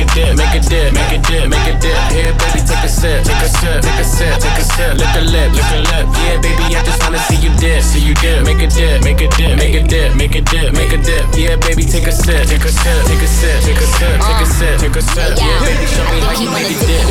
[0.01, 1.97] make a dip, make a dip, make a dip.
[2.09, 4.93] Here, baby, take a sip, take a sip, take a sip, take a sip.
[4.97, 6.05] Lick a lip, lick a lip.
[6.17, 8.43] Yeah, baby, I just wanna see you dip, see you dip.
[8.45, 11.25] Make a dip, make a dip, make a dip, make a dip, make a dip.
[11.37, 14.41] Yeah, baby, take a sip, take a sip, take a sip, take a sip, take
[14.41, 15.37] a sip, take a sip.
[15.37, 17.05] Yeah, baby, show me how you make it dip.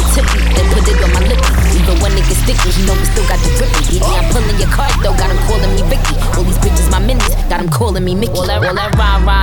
[0.55, 1.41] Then put it on my lip.
[1.77, 4.03] Even when it gets sticky, you know we still got the drippy.
[4.03, 6.17] Yeah, I'm pulling your card though, got him calling me Vicky.
[6.35, 8.35] All these bitches my minis, got him calling me Mickey.
[8.35, 9.40] All that, all that rah rah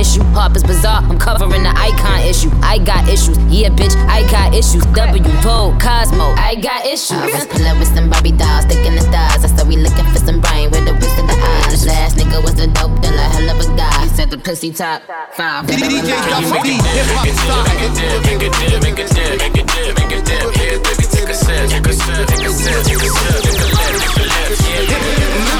[0.00, 0.24] issue.
[0.32, 2.50] pop Harper's Bazaar, I'm covering the icon issue.
[2.64, 4.84] I got issues, yeah, bitch, I got issues.
[4.96, 7.12] W, Vogue, Cosmo, I got issues.
[7.12, 9.44] I was pulling with some Barbie dolls, sticking the stars.
[9.44, 11.84] I said we looking for some brain with the whips in the eyes.
[11.86, 13.92] Last nigga was a dope dealer, hell of a guy.
[14.02, 15.02] He said the pussy top
[15.36, 15.68] five.
[15.68, 17.64] DJ Double D, hip hop style.
[17.68, 20.44] Make a dip, make a dip, make a dip, make a dip, make a dip.
[20.56, 23.52] Yeah, baby, take a sip, take a sip, take a sip, take a sip, take
[23.52, 24.56] a lip, take a lip.
[24.64, 25.59] Yeah, baby.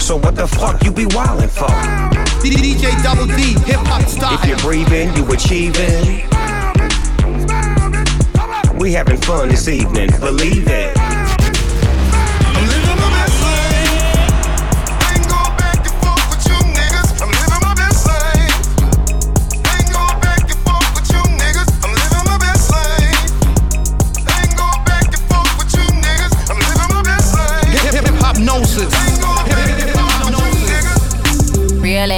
[0.00, 1.68] So what the fuck you be wildin' for?
[2.42, 4.38] DJ Double D, hip hop style.
[4.42, 6.28] If you're breathing, you achieving.
[8.78, 11.11] We having fun this evening, believe it.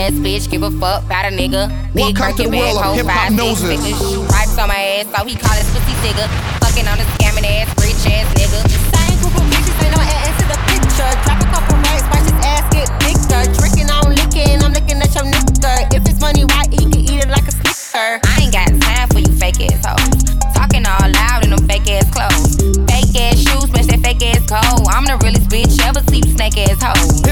[0.05, 1.73] Ass bitch, give a fuck about a nigga.
[1.97, 3.69] Big Welcome to Birkin the bag, world of hold hip-hop five, six noses.
[3.73, 3.99] figures.
[4.29, 6.25] Stripes on my ass, so he call his pussy nigga.
[6.61, 8.61] Fucking on a scamming ass, rich ass nigga.
[8.69, 11.11] Same group of bitches, ain't no ass to the picture.
[11.25, 13.43] Drop a couple racks, watch his ass get bigger.
[13.57, 15.73] Drinking, I'm licking, I'm looking at your nigga.
[15.97, 18.21] If it's money right, he can eat it like a snicker.
[18.21, 20.21] I ain't got time for you fake ass hoes.
[20.53, 22.61] Talking all loud in them fake ass clothes.
[22.93, 24.85] Fake ass shoes, match that fake ass coat.
[24.93, 27.25] I'm the realest bitch ever see snake ass hoes.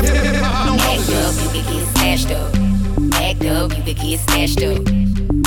[3.94, 4.80] Could get snatched up.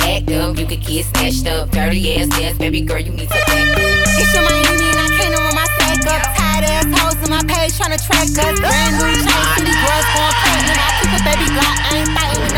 [0.06, 1.70] Act up, you could get snatched up.
[1.70, 3.82] Dirty ass ass, baby girl, you need to back up.
[4.18, 6.22] It's your Miami and I came to run my stack up.
[6.36, 8.60] Tired ass hoes on my page tryna track us.
[8.60, 10.78] Brand new chain, city girls going pregnant.
[10.78, 12.55] I keep a baby block, I ain't fighting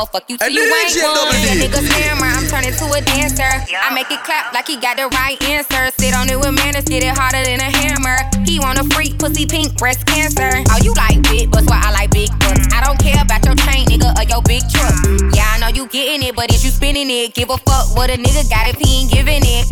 [0.00, 1.12] I'ma fuck you till you ain't DJ one.
[1.12, 3.44] Double That nigga scammer, I'm turning to a dancer.
[3.44, 5.92] I make it clap like he got the right answer.
[5.92, 8.16] Sit on it with manners, get it harder than a hammer.
[8.48, 10.64] He want a freak, pussy pink, breast cancer.
[10.72, 12.64] Oh, you like big butts, why I like big butts.
[12.72, 14.96] I don't care about your chain, nigga, or your big truck.
[15.36, 18.08] Yeah, I know you getting it, but if you spinning it, give a fuck what
[18.08, 19.68] a nigga got if he ain't giving it.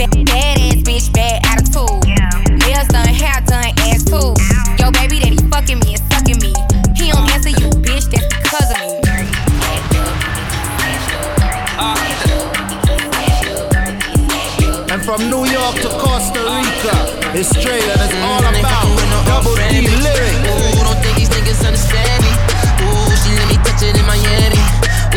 [0.00, 1.67] Bad, bad ass bitch, bad attitude.
[1.67, 1.67] Nails
[15.18, 16.94] from New York to Costa Rica,
[17.34, 18.86] it's straight and it's all mm, about
[19.26, 21.28] Double D lyrics.
[21.34, 22.30] niggas understand me.
[22.86, 24.62] Ooh, she let me touch it in Miami.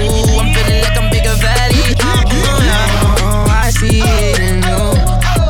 [0.01, 1.93] Ooh, I'm feeling like I'm bigger valley.
[2.01, 3.65] Oh, uh-huh.
[3.65, 4.81] I see it in you.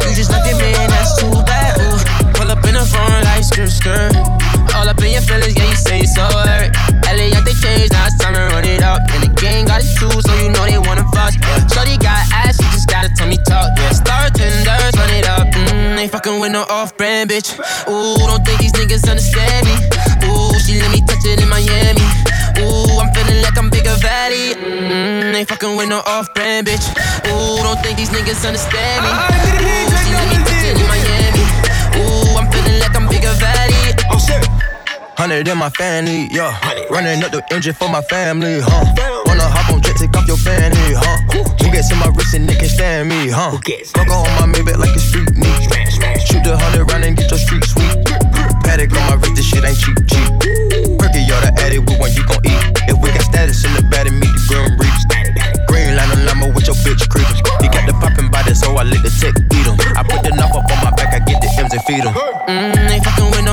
[0.04, 1.80] You just your man, that's too bad.
[1.80, 4.21] Ooh, pull up in the front like skirt, skirt.
[16.22, 17.58] Fucking with no off-brand bitch.
[17.90, 19.74] Ooh, don't think these niggas understand me.
[20.30, 22.06] Ooh, she let me touch it in Miami.
[22.62, 24.54] Ooh, I'm feeling like I'm bigger valley.
[24.54, 26.86] Mm, ain't fucking with no off-brand bitch.
[27.26, 29.10] Ooh, don't think these niggas understand me.
[29.10, 31.46] Ooh, she let me touch it in Miami.
[31.98, 33.98] Ooh, I'm feeling like I'm bigger valley.
[34.12, 34.46] Oh shit.
[35.18, 36.54] Hundred in my family, yeah.
[36.90, 38.86] Running up the engine for my family, huh?
[39.26, 41.18] Wanna hop on jet, take off your fanny, huh?
[41.34, 43.58] Who gets in my wrist and they can stand me, huh?
[43.94, 45.91] Coco on my Maybach like it's street meat.
[46.26, 47.92] Shoot the hundred round and get your street sweet.
[48.64, 50.30] Patek on my wrist, this shit ain't cheap, cheap.
[51.00, 52.62] Perky, y'all the addict, with one you gon' eat.
[52.88, 55.04] If we got status in the bed meet the grim reaps.
[55.68, 57.36] Green line on llama with your bitch creepin'.
[57.62, 59.76] He got the poppin' body, so I let the tech beat him.
[59.98, 62.14] I put the knife up on my back, I get the M's and feed him.
[62.14, 63.51] Mm, ain't fucking with no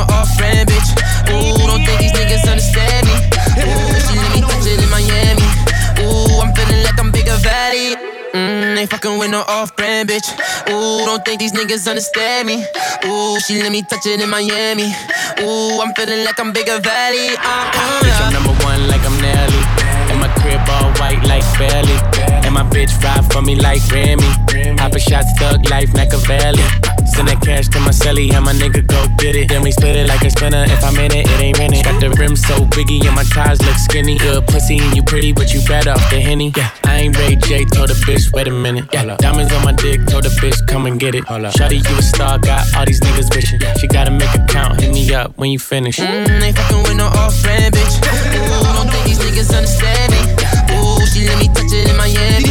[9.18, 10.28] fucking with no off-brand bitch.
[10.70, 12.64] Ooh, don't think these niggas understand me.
[13.06, 14.92] Ooh, she let me touch it in Miami.
[15.40, 17.36] Ooh, I'm feeling like I'm bigger valley.
[17.36, 19.62] Uh, uh, Bitch, I'm number one like I'm Nelly.
[20.10, 21.98] And my crib all white like Belly.
[22.44, 24.76] And my bitch ride for me like Remy.
[24.76, 26.87] Papa shots, thug life, Machiavelli.
[27.18, 29.48] Send that cash to my celly, have my nigga go get it.
[29.48, 30.62] Then we split it like a spinner.
[30.70, 31.82] If I'm in it, it ain't rented.
[31.82, 34.18] Got the rim so biggie and my ties look skinny.
[34.22, 36.54] Good pussy and you pretty, but you better off the henny.
[36.54, 38.86] Yeah, I ain't Ray J, told the bitch, wait a minute.
[38.92, 41.24] Yeah, diamonds on my dick, told the bitch, come and get it.
[41.26, 43.58] Shawty, you a star, got all these niggas wishing.
[43.82, 45.98] She gotta make a count, hit me up when you finish.
[45.98, 47.98] Mm, ain't fucking with no off-brand bitch.
[47.98, 50.22] Ooh, don't think these niggas understand me.
[50.70, 52.46] Ooh, she let me touch it in Miami.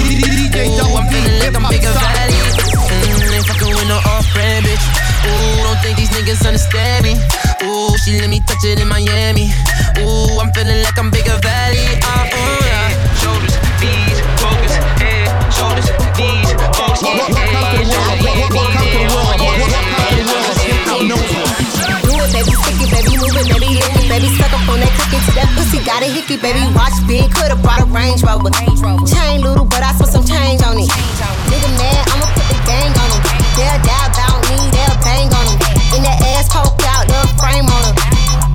[0.60, 2.17] Ooh, I'm feeling like I'm bigger valley.
[5.28, 7.14] Ooh, don't think these niggas understand me.
[7.68, 9.52] Ooh, she let me touch it in Miami.
[10.00, 11.84] Ooh, I'm feeling like I'm bigger valley.
[12.00, 12.88] Uh, uh, yeah.
[13.20, 17.28] Shoulders, knees, focus, head, shoulders, knees, focus, head,
[22.08, 24.80] Do it, baby, stick it, baby, move it, baby, hit it, baby, suck up on
[24.80, 28.24] that cookie to that pussy, got a hickey, baby, watch big, coulda brought a Range
[28.24, 28.52] Rover.
[29.04, 30.88] Chain little, but I spent some change on it.
[31.52, 33.24] Nigga mad, I'ma put the gang on him.
[33.58, 34.17] They'll die
[37.48, 37.96] frame on him.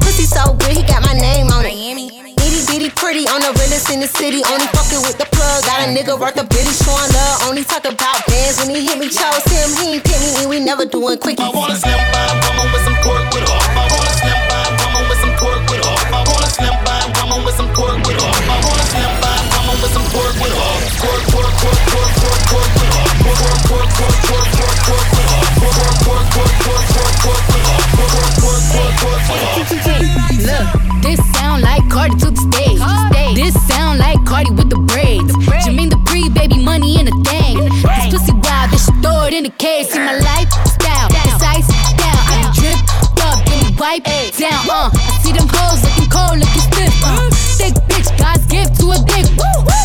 [0.05, 1.73] Pussy so good, he got my name on it.
[1.73, 4.45] Itty bitty pretty on the realest in the city.
[4.45, 5.65] Only fucking with the plug.
[5.65, 7.49] Got a nigga worth a bitty showing love.
[7.49, 9.09] Only talk about bands when he hit me.
[9.09, 11.41] Chose him, he ain't pick me, and we never doing quickies.
[11.41, 13.65] I wanna slim by woman with some pork with off.
[13.73, 16.13] I wanna slim by woman with some pork with off.
[16.13, 18.37] I wanna slim by woman with some pork with off.
[18.53, 20.81] I wanna slim by woman with some pork with off.
[21.01, 23.11] Pork, pork, pork, pork, pork, pork with off.
[23.23, 25.49] Pork, pork, pork, pork, pork, pork with off.
[25.63, 26.92] Pork, pork, pork, pork, pork, pork
[30.43, 30.67] Look,
[31.03, 32.79] this sound like Cardi to the stage.
[33.35, 35.33] This sound like Cardi with the braids.
[35.65, 37.59] Jermaine the pre baby money in a thing.
[37.59, 39.91] This pussy wild, this throw it in the case.
[39.91, 42.19] See my lifestyle, down.
[42.31, 42.71] I be
[43.23, 44.05] up, then we wipe
[44.39, 44.63] down.
[44.71, 46.95] Uh, I see them hoes looking cold, looking stiff.
[47.03, 49.27] Uh, thick bitch, God's gift to a dick.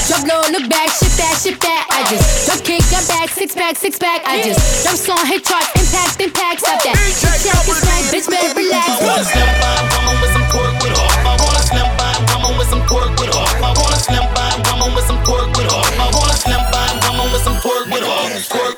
[0.07, 0.89] Drop low, look back,
[1.37, 1.85] shit that.
[1.93, 4.25] I just drop kick, got back, six pack, six pack.
[4.25, 6.97] I just drop song, hit charts, impact, impact, stop that.
[7.21, 8.89] Check, it's like, bitch, better relax.
[8.89, 11.13] I wanna slim by woman with some pork with off.
[11.21, 13.53] I wanna slim by woman with some pork with off.
[13.61, 15.91] I wanna slim by woman with some pork with off.
[15.93, 18.33] I wanna slim by woman with some pork with off.
[18.49, 18.76] Pork,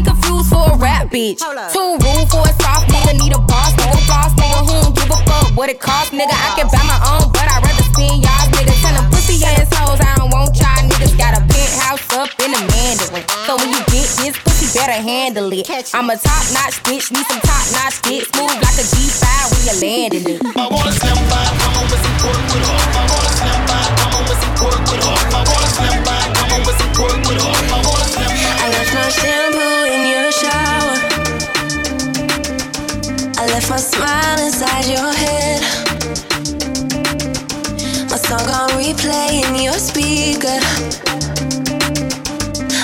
[0.00, 1.44] Must have me confused for a rap bitch.
[1.72, 4.64] Too rude for a soft nigga, need a boss nigga, floss nigga.
[4.64, 6.32] Who don't give a fuck what it cost, nigga?
[6.32, 8.72] I can buy my own, but I'd rather spend y'all's nigga.
[8.80, 11.12] Tell them pussy assholes I don't want y'all niggas.
[11.20, 13.24] Got a penthouse up in the Mandarin.
[13.44, 15.68] So when you get this pussy, better handle it.
[15.92, 18.32] I'm a top notch bitch, need some top notch hits.
[18.32, 20.40] Move like a G5 when you landing it.
[20.56, 22.96] I wanna slim by woman with some pork with off.
[22.96, 25.28] I wanna slim by woman with some pork with off.
[25.28, 27.68] I wanna slim by woman with some pork with off.
[27.68, 28.64] I wanna slim by.
[28.64, 29.49] I left my shampoo
[33.60, 35.60] left my smile inside your head.
[38.08, 40.58] My song on replay in your speaker.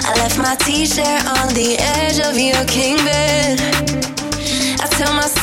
[0.05, 3.59] I left my t-shirt on the edge of your king bed.
[4.81, 5.36] I tell myself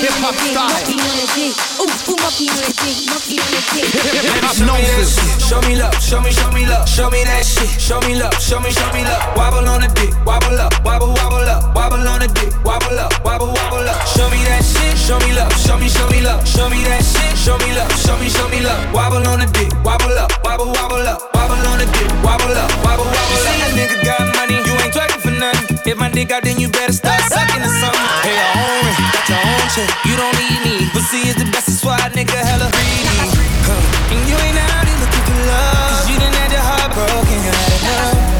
[0.00, 0.68] hip hop style.
[3.16, 5.16] Hip hop gnosis.
[5.46, 7.70] Show me love, show me, show me love, show me that shit.
[7.80, 9.22] Show me love, show me, show me love.
[9.36, 13.12] Wobble on the dick, wobble up, wobble, wobble up, wobble on the dick, wobble up,
[13.24, 14.00] wobble, wobble up.
[14.10, 17.02] Show me that shit, show me love, show me, show me love, show me that
[17.04, 18.92] shit, show me love, show me, show me love.
[18.92, 22.70] Wobble on the dick, wobble up, wobble, wobble up, wobble on the dick, wobble up,
[22.84, 23.46] wobble, wobble up.
[23.46, 24.35] See a nigga got
[25.52, 25.78] nothing.
[25.86, 28.08] If my dick out, then you better start sucking or something.
[28.22, 30.76] Pay your own rent, got your own check, you don't need me.
[30.90, 33.18] Pussy is the best, that's why nigga hella greedy.
[33.66, 34.14] Huh.
[34.14, 35.90] And you ain't out here looking for love.
[35.90, 38.35] Cause you done had your heart broken, you had enough.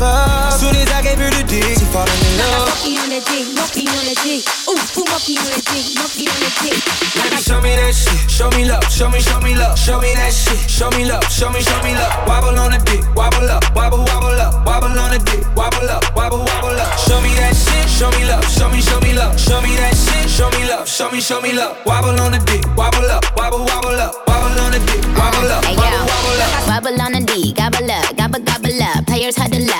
[0.00, 0.56] Fuck.
[0.56, 2.72] Soon as I gave her the dick, she falling in love.
[2.72, 4.42] Monkey on the dick, monkey on the dick.
[4.64, 6.80] Ooh, ooh, monkey on the dick, monkey on the dick.
[7.20, 8.16] Baby, show me that shit.
[8.32, 8.84] Show me love.
[8.88, 9.76] Show me, show me love.
[9.76, 10.56] Show me that shit.
[10.64, 11.24] Show me love.
[11.28, 12.12] Show me, show me love.
[12.24, 13.04] Wobble on the dick.
[13.12, 13.60] Wobble up.
[13.76, 14.64] Wobble, wobble up.
[14.64, 15.44] Wobble on the dick.
[15.52, 16.02] Wobble up.
[16.16, 16.90] Wobble, wobble up.
[17.04, 17.84] Show me that shit.
[17.92, 18.44] Show me love.
[18.48, 19.36] Show me, show me love.
[19.36, 20.24] Show me that shit.
[20.32, 20.88] Show me love.
[20.88, 21.76] Show me, show me love.
[21.84, 22.64] Wobble on the dick.
[22.72, 23.20] Wobble up.
[23.36, 24.16] Wobble, wobble up.
[24.24, 25.04] Wobble on the dick.
[25.12, 25.60] Wobble up.
[25.68, 26.60] Wobble, wobble up.
[26.70, 29.04] Wobble on the D, gobble up, gobble gobble up.
[29.06, 29.79] Players had the luck,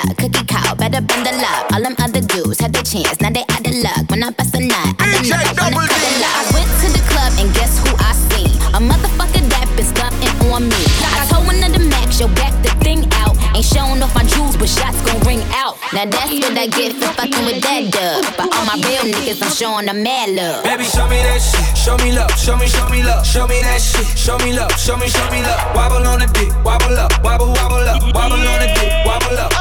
[1.01, 1.71] better the luck.
[1.73, 4.09] All them other dudes had their chance, now they out of luck.
[4.09, 6.11] When I bust a nut, I don't know I wanna the.
[6.21, 8.51] I went to the club and guess who I seen?
[8.75, 10.81] A motherfucker that been stunting on me.
[11.17, 13.35] I told one of the max, yo, back the thing out.
[13.55, 15.77] Ain't showing off my jewels, but shots gon' ring out.
[15.93, 18.23] Now that's what I get for fucking with that dub.
[18.37, 20.63] But all my real niggas, I'm showing them mad love.
[20.63, 21.77] Baby, show me that shit.
[21.77, 22.31] Show me love.
[22.39, 23.25] Show me, show me love.
[23.25, 24.05] Show me that shit.
[24.17, 24.71] Show me love.
[24.79, 25.59] Show me, show me love.
[25.75, 26.49] Wobble on the dick.
[26.63, 27.11] Wobble up.
[27.23, 28.01] Wobble, wobble up.
[28.13, 29.05] Wobble on the dick.
[29.05, 29.60] Wobble up.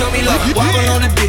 [0.00, 0.56] Show me, love.
[0.56, 1.19] Wobble on the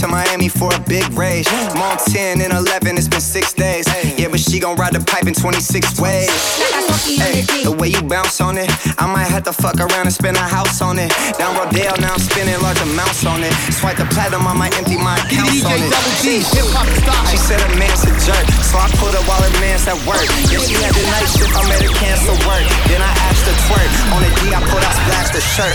[0.00, 1.46] to Miami for a big rage.
[1.48, 3.86] I'm on 10 and 11, it's been six days.
[4.18, 6.28] Yeah, but she gon' ride the pipe in 26 ways.
[7.06, 8.68] Hey, the way you bounce on it,
[8.98, 11.12] I might have to fuck around and spend a house on it.
[11.38, 13.52] Down Rodeo, now I'm spending large amounts on it.
[13.72, 15.92] Swipe the platinum, I might empty my accounts on it.
[16.20, 20.24] She said a man's a jerk, so I put her while her man's at work.
[20.52, 22.64] Yeah, she had the night shift, I made her cancel work.
[22.92, 23.90] Then I asked her twerk.
[24.10, 25.74] On the D, I put out splash the shirt.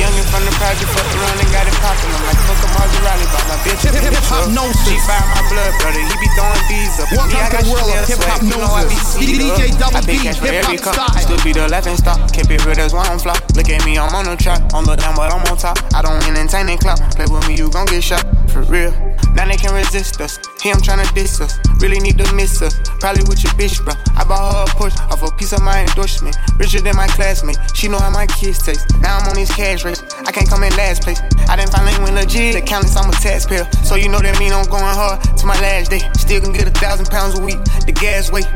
[0.00, 2.08] Youngin' from the project, fuck around and got it poppin'.
[2.08, 4.48] I'm like, fuck a Maserati, but my bitch is in the truck.
[4.84, 6.00] She fire my blood, brother.
[6.00, 7.08] He be throwing these up.
[7.12, 8.08] Welcome Me, I to got the world of.
[8.20, 9.20] I be gnosis.
[9.20, 9.60] DJ.
[9.76, 10.94] Double I big D, cash for hip-hop every cup.
[10.96, 11.20] style.
[11.20, 12.18] Still be the laughing stock.
[12.32, 13.40] Keep it real, that's why I'm flop.
[13.54, 14.60] Look at me, I'm on the track.
[14.72, 15.76] On the down, but I'm on top.
[15.92, 17.00] I don't entertain and clout.
[17.16, 18.24] Play with me, you gon' get shot.
[18.48, 18.92] For real.
[19.34, 20.38] Now they can resist us.
[20.62, 21.48] Here I'm tryna diss her.
[21.80, 22.68] Really need to miss her.
[23.00, 23.94] Probably with your bitch, bro.
[24.16, 26.36] I bought her a Porsche off a piece of my endorsement.
[26.58, 27.56] Richer than my classmate.
[27.74, 28.84] She know how my kids taste.
[29.00, 30.02] Now I'm on these cash race.
[30.26, 31.20] I can't come in last place.
[31.48, 32.54] I didn't finally win legit.
[32.54, 33.64] The countless, I'm a taxpayer.
[33.84, 36.00] So you know that mean I'm going hard to my last day.
[36.18, 37.62] Still can get a thousand pounds a week.
[37.86, 38.46] The gas weight.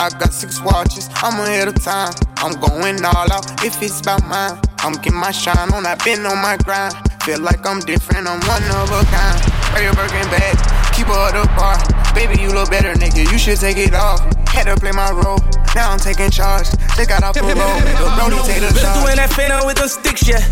[0.00, 2.14] I got six watches, I'm ahead of time.
[2.36, 4.60] I'm going all out if it's about mine.
[4.78, 6.94] I'm getting my shine on, I've been on my grind.
[7.24, 9.57] Feel like I'm different, I'm one of a kind.
[9.72, 10.56] Wear your Birkin bag,
[10.94, 12.07] keep her at the bar.
[12.14, 14.20] Baby, you look better, nigga, you should take it off.
[14.48, 15.38] Had to play my role,
[15.74, 16.66] now I'm taking charge.
[16.96, 19.04] Just got off parole, the Brody take the charge.
[19.04, 20.42] doing that fano with them sticks, yeah.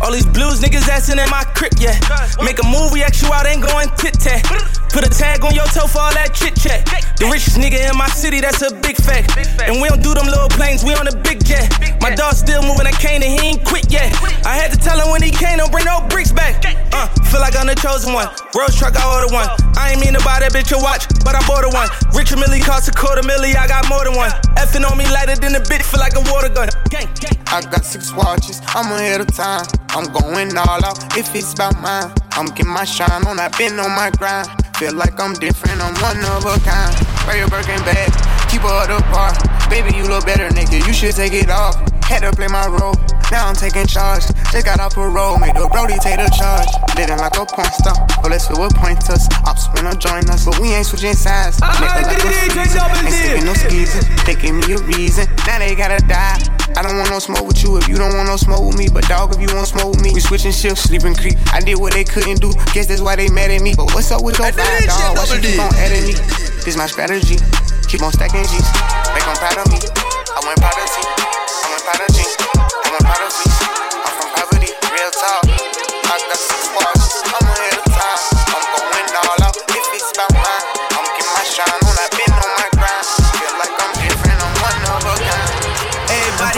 [0.00, 1.98] All these blues niggas assin' in my crib, yeah.
[2.44, 4.44] Make a movie, act you out, ain't going tit tat.
[4.92, 6.84] Put a tag on your toe for all that chit chat.
[7.18, 9.34] The richest nigga in my city, that's a big fact.
[9.66, 11.68] And we don't do them little planes, we on a big jet.
[12.00, 14.12] My dog still moving, I came and he ain't quit yet.
[14.46, 16.62] I had to tell him when he came, don't bring no bricks back.
[16.92, 18.28] Uh, feel like I'm the chosen one.
[18.54, 19.48] Rose truck, I order one.
[19.76, 21.88] I ain't mean to buy that bitch a watch, but I bought a one.
[22.14, 24.30] Rich Richard Mille cost a quarter milli, I got more than one.
[24.58, 26.68] Effing on me lighter than a bitch, feel like a water gun.
[26.90, 27.38] Gang, gang.
[27.46, 29.64] I got six watches, I'm ahead of time.
[29.90, 32.12] I'm going all out if it's about mine.
[32.32, 34.48] I'm getting my shine on, I've been on my grind.
[34.76, 36.94] Feel like I'm different, I'm one of a kind.
[37.26, 38.10] Wear your Birkin bag,
[38.50, 39.12] keep her the ah.
[39.14, 39.70] bar.
[39.70, 41.95] Baby, you look better naked, you should take it off.
[42.06, 42.94] Had to play my role,
[43.30, 44.22] now I'm taking charge.
[44.54, 46.70] Just got off parole, made the Brody take the charge.
[46.94, 49.26] Living like a porn star, bullets fill with pointers.
[49.44, 51.58] Ops wanna join us, but we ain't switching sides.
[51.58, 54.06] Nigga like a ain't sticking no skeezers.
[54.24, 56.38] They give me a reason, now they gotta die.
[56.78, 58.86] I don't want no smoke with you if you don't want no smoke with me.
[58.92, 61.34] But dog, if you want smoke with me, we switching shifts, sleeping creep.
[61.50, 63.74] I did what they couldn't do, guess that's why they mad at me.
[63.74, 65.18] But what's up with your vibe, dog?
[65.18, 66.14] Why she keep on adding me?
[66.62, 67.42] This my strategy,
[67.88, 68.68] keep on stacking G's.
[69.10, 69.80] Make 'em proud of me.
[70.36, 71.45] I went proud of T,
[71.86, 73.62] Proud of G, I went proud of fleece.
[73.94, 75.46] I'm from poverty, real talk.
[75.46, 76.42] I got
[76.74, 78.22] bars, I'm ahead of time.
[78.58, 80.66] I'm going all out if it's about mine.
[80.98, 83.06] I'm getting my shine on, I've been on my grind.
[83.38, 85.54] Feel like I'm different, I'm one of a kind.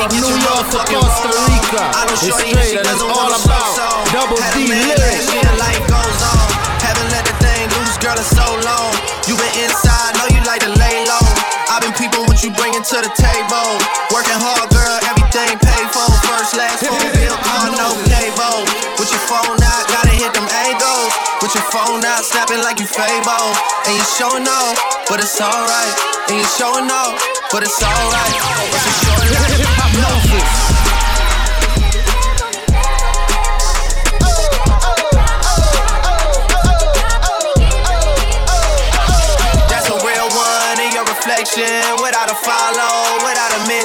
[0.00, 5.28] From New York to Costa Rica, it's straight and it's all about double D lyrics.
[5.60, 6.40] life goes on.
[6.80, 8.96] Haven't let the thing loose, girl, in so long.
[9.28, 11.57] You been inside, know you like to lay low.
[11.68, 13.68] I've been peeping what you bringing to the table.
[14.08, 16.08] Working hard, girl, everything paid for.
[16.24, 18.64] First, last, phone bill, car, no cable.
[18.96, 21.12] With your phone out, gotta hit them angles.
[21.44, 23.52] With your phone out, snapping like you Fable.
[23.84, 24.80] And you showing off,
[25.12, 25.94] but it's alright.
[26.32, 27.20] And you showing off,
[27.52, 28.34] but it's alright.
[28.72, 29.60] It's a short life.
[29.92, 30.67] That's a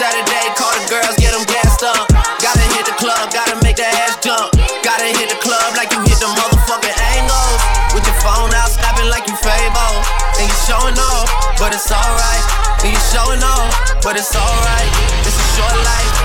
[0.00, 2.08] Saturday, call the girls, get them gassed up.
[2.40, 4.48] Gotta hit the club, gotta make that ass jump.
[4.80, 7.60] Gotta hit the club like you hit the motherfucking angles.
[7.92, 10.00] With your phone out, snapping like you Fable.
[10.40, 11.28] And you showing off,
[11.60, 12.44] but it's alright.
[12.80, 14.88] And you showing off, but it's alright.
[15.28, 16.16] It's a short life.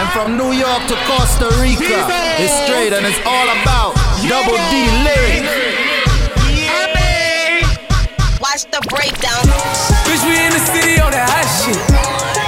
[0.00, 2.08] And from New York to Costa Rica,
[2.40, 5.44] it's straight and it's all about double D lyrics.
[8.40, 9.44] Watch the breakdown.
[10.08, 12.47] Bitch, we in the city on that hot shit.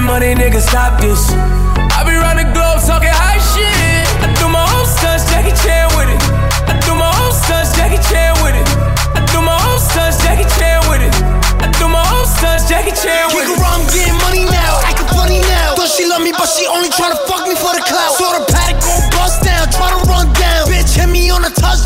[0.00, 1.28] Getting money, nigga, stop this.
[1.92, 4.08] I be round the globe talking high shit.
[4.24, 6.20] I do my own stunts, Jackie Chan with it.
[6.64, 8.64] I do my own stunts, Jackie Chan with it.
[9.12, 11.12] I do my own stunts, Jackie Chan with it.
[11.60, 13.60] I do my own stunts, Jackie Chan with it.
[13.60, 15.76] I'm getting money now, acting funny now.
[15.76, 18.16] Does she love me, but she only tryna fuck me for the clout.
[18.16, 20.64] Saw the Patek go bust down, tryna run down.
[20.64, 21.79] Bitch hit me on a touchdown,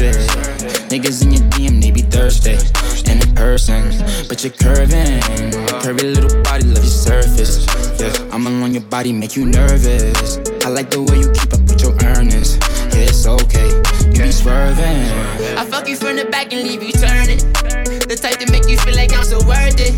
[0.00, 0.16] it.
[0.90, 2.56] Niggas in your DM, they be thirsty.
[3.10, 3.90] And in person,
[4.28, 5.20] but you're curving.
[5.82, 7.66] Curvy little body, love your surface.
[8.00, 10.38] Yeah, I'm along your body, make you nervous.
[10.64, 12.56] I like the way you keep up with your earnings.
[12.94, 13.68] Yeah, it's okay,
[14.12, 15.06] you be swerving.
[15.56, 17.38] I fuck you from the back and leave you turning.
[18.08, 19.94] The type to make you feel like I'm so worth it.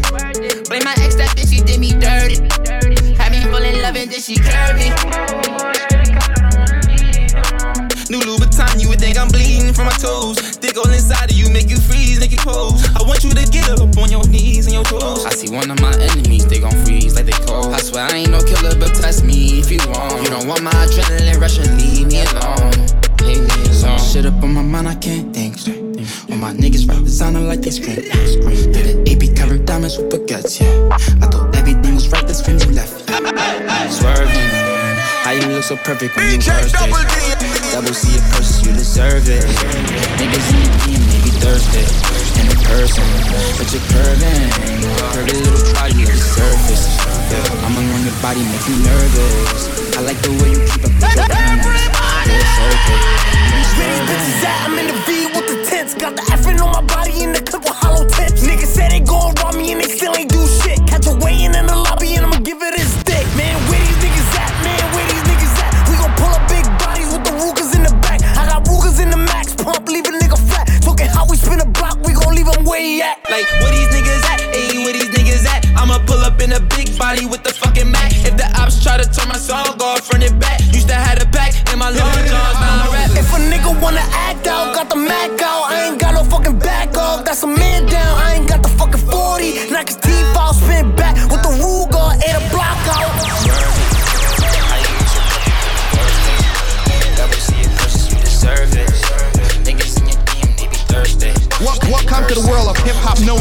[0.68, 2.36] Blame my ex, that bitch, she did me dirty.
[3.16, 4.92] Had me fall in love and then she curvy.
[8.12, 8.41] New would
[9.02, 10.38] think I'm bleeding from my toes.
[10.62, 12.86] Did chemical inside of you make you freeze, make you pose.
[12.94, 15.26] I want you to get up on your knees and your toes.
[15.26, 17.74] I see one of my enemies, they gon' freeze like they cold.
[17.74, 20.22] I swear I ain't no killer, but test me if you want.
[20.22, 22.70] You don't want my adrenaline rush and leave me alone.
[23.26, 23.98] Leave me alone.
[23.98, 25.82] Shit up on my mind, I can't think straight.
[26.30, 28.02] All my niggas rap designer like they scream.
[28.06, 28.72] scream.
[28.72, 30.94] Yeah, the AP covered diamonds with baguettes, yeah.
[31.20, 33.10] I thought everything was right, that's when you left.
[33.92, 34.81] Swerving.
[35.22, 39.46] How you look so perfect when you first Double C a purchase, you deserve it.
[40.18, 41.86] Niggas in your DM, maybe Thursday.
[42.42, 43.06] In the person,
[43.54, 44.50] but you're curving.
[45.14, 46.98] Curvy little body the surface.
[47.30, 49.96] Yeah, I'm on your body, make you nervous.
[49.96, 51.30] I like the way you keep up with your.
[53.78, 54.66] Where these bitches at?
[54.66, 55.94] I'm in the V with the tents.
[55.94, 58.42] Got the effing on my body in the clip with hollow tips.
[58.42, 60.61] Niggas say they gon' rob me and they still ain't do shit.
[73.02, 73.18] At.
[73.28, 74.40] Like, where these niggas at?
[74.54, 75.66] Ayy, where these niggas at?
[75.76, 78.12] I'ma pull up in a big body with the fucking Mac.
[78.24, 80.60] If the ops try to turn my song off, front and back.
[80.72, 83.10] Used to have a pack in my long johns, now I rap.
[83.18, 85.64] If a nigga wanna act out, got the Mac out.
[85.74, 87.24] I ain't got no fucking back off.
[87.24, 88.14] That's a man down.
[88.18, 89.70] I ain't got the fucking 40.
[89.72, 92.61] Knock his teeth out, spin back with the Ruger, and a block
[101.92, 103.36] What, to the world of hip hop your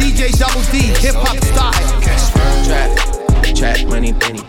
[0.00, 1.72] DJ Double D, hip hop style.
[2.64, 4.40] Trap, trap, money, penny.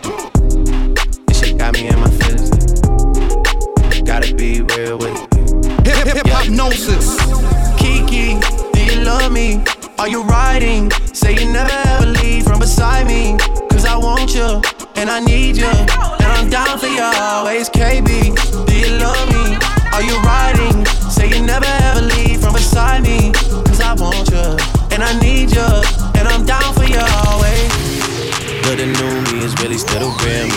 [1.28, 2.50] This shit got me in my feelings.
[4.04, 5.86] Gotta be real with it.
[5.86, 6.48] Hip, hip, hip hop.
[7.78, 8.40] Kiki,
[8.72, 9.62] do you love me?
[10.00, 10.92] Are you riding?
[11.12, 13.36] Say you never ever leave from beside me.
[13.70, 14.62] Cause I want you
[14.98, 15.47] and I need
[17.70, 18.47] KB,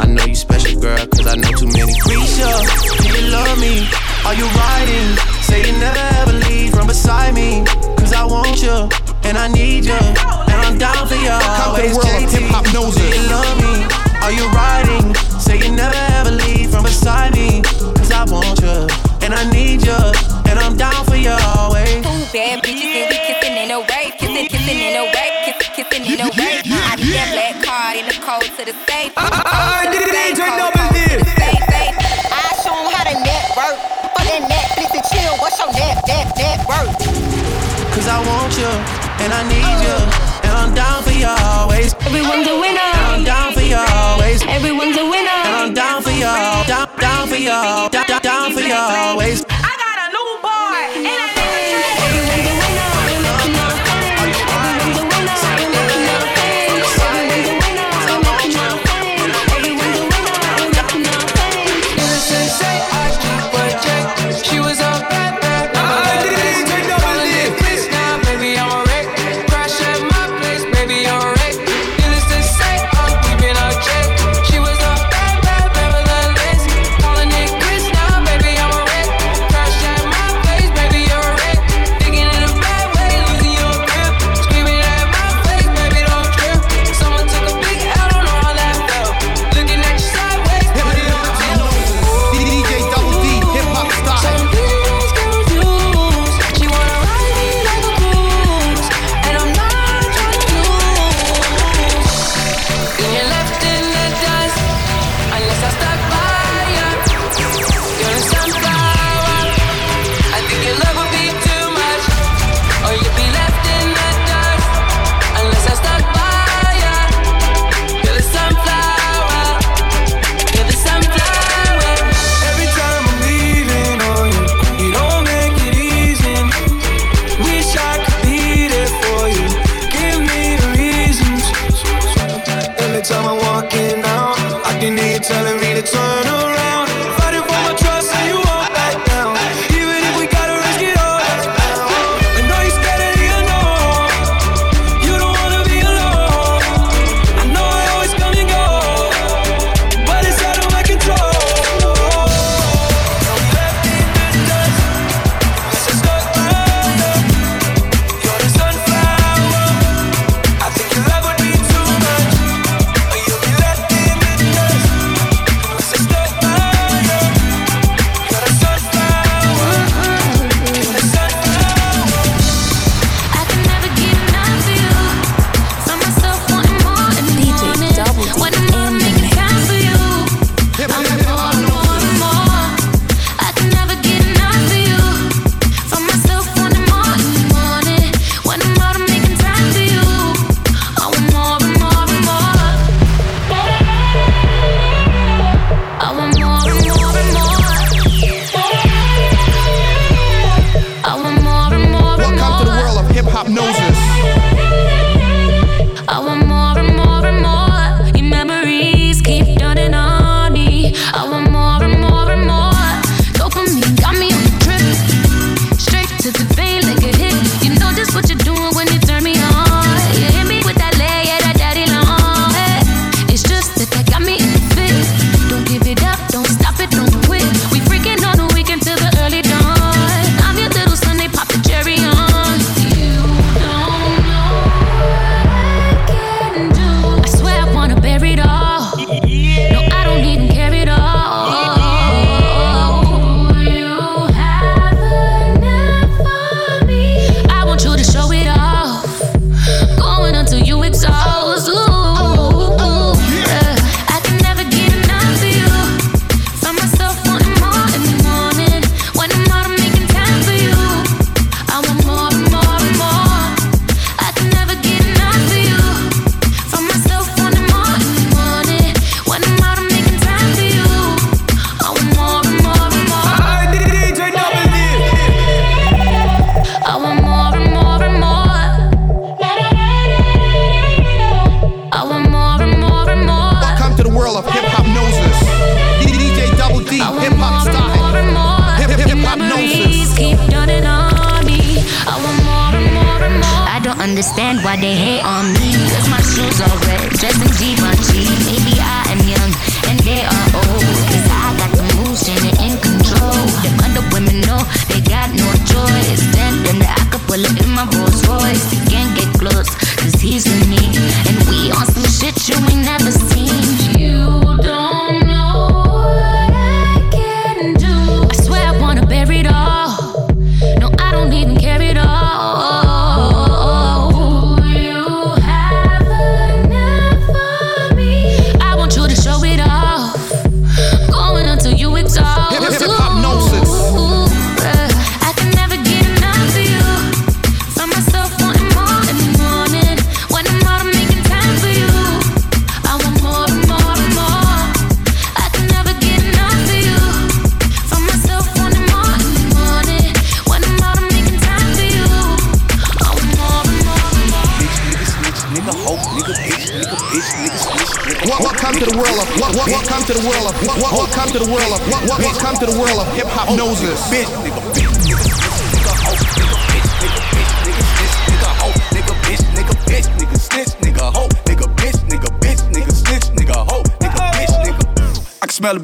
[0.00, 1.92] I know you special, girl, cause I know too many.
[2.08, 2.50] Risha,
[2.98, 3.86] do you love me?
[4.26, 5.16] Are you riding?
[5.42, 7.64] Say you never ever leave from beside me.
[7.98, 8.88] Cause I want you,
[9.24, 9.94] and I need you.
[9.94, 12.38] And I'm down for you Welcome to the always, world of JT.
[12.38, 13.74] hip hop Do you love me?
[14.24, 15.14] Are you riding?
[15.40, 17.62] Say you never ever leave from beside me.
[17.62, 18.88] Cause I want you,
[19.24, 20.00] and I need you.
[20.50, 22.02] And I'm down for you always.
[22.04, 22.83] Two bad bitches
[28.56, 29.12] to the safe.
[29.16, 30.98] I Code to the DJ safe, Double code D.
[31.10, 31.94] to the safe, safe.
[32.30, 33.76] I show 'em how to network.
[34.14, 35.34] Fuck that Netflix and chill.
[35.42, 36.94] What's your net, net, net worth?
[37.94, 38.70] Cause I want you,
[39.22, 39.96] and I need you.
[40.46, 41.94] And I'm down for you always.
[42.06, 42.90] Everyone's a winner.
[42.94, 44.42] And I'm down for you always.
[44.46, 45.38] Everyone's a winner.
[45.46, 46.30] And I'm down for you,
[46.70, 47.50] down, down for you,
[47.90, 49.53] down, down, down for you always.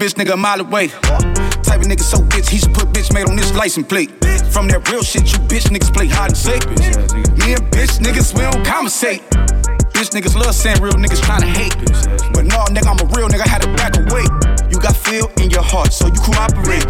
[0.01, 0.89] Bitch nigga a mile away.
[0.89, 4.09] Type of nigga so bitch, he should put bitch made on this license plate.
[4.49, 6.65] From that real shit, you bitch niggas play hide and seek.
[7.37, 9.21] Me and bitch niggas, we don't conversate.
[9.93, 11.77] Bitch niggas love saying real niggas tryna hate.
[12.33, 14.25] But no, nigga, I'm a real nigga, had to back away.
[14.73, 16.89] You got feel in your heart, so you cooperate.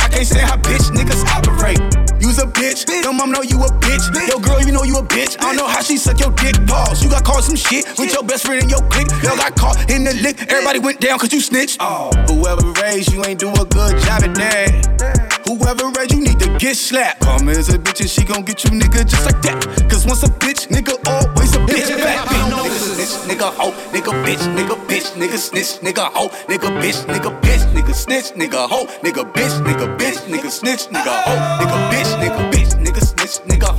[0.00, 2.00] I can't say how bitch niggas operate.
[2.20, 4.04] You's a bitch, your mom know you a bitch.
[4.28, 5.36] Yo, girl, you know you a bitch.
[5.40, 6.54] I don't know how she suck your dick.
[6.66, 7.02] Pause.
[7.02, 9.08] You got caught some shit with your best friend in your clique.
[9.22, 10.40] Y'all got caught in the lick.
[10.50, 11.78] Everybody went down cause you snitched.
[11.80, 15.42] Oh, whoever raised you ain't do a good job at that.
[15.46, 17.22] Whoever raised you need to get slapped.
[17.42, 19.58] Me as a bitch and she gon' get you nigga just like that.
[19.90, 21.90] Cause once a bitch, nigga, always a bitch.
[21.90, 27.30] Nigga snitch, nigga hoe, nigga bitch, nigga bitch, nigga snitch, nigga hoe, nigga bitch, nigga
[27.40, 32.10] bitch, nigga snitch, nigga hoe, nigga bitch, nigga bitch, nigga snitch, nigga hoe, nigga bitch,
[32.22, 33.69] nigga bitch, nigga snitch, nigga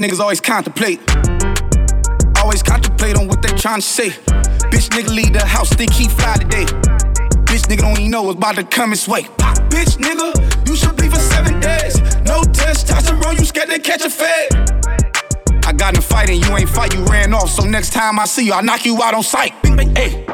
[0.00, 0.98] niggas always contemplate.
[2.38, 4.08] Always contemplate on what they tryna say.
[4.72, 6.64] Bitch nigga leave the house, think he fly today.
[7.44, 9.24] Bitch nigga don't even know what's about to come his way.
[9.36, 10.32] Pop, bitch nigga,
[10.66, 12.00] you should be for seven days.
[12.24, 14.50] No testosterone, you scared to catch a fade.
[15.66, 17.50] I got in a fight and you ain't fight, you ran off.
[17.50, 19.52] So next time I see you, I'll knock you out on sight.
[19.96, 20.26] Hey.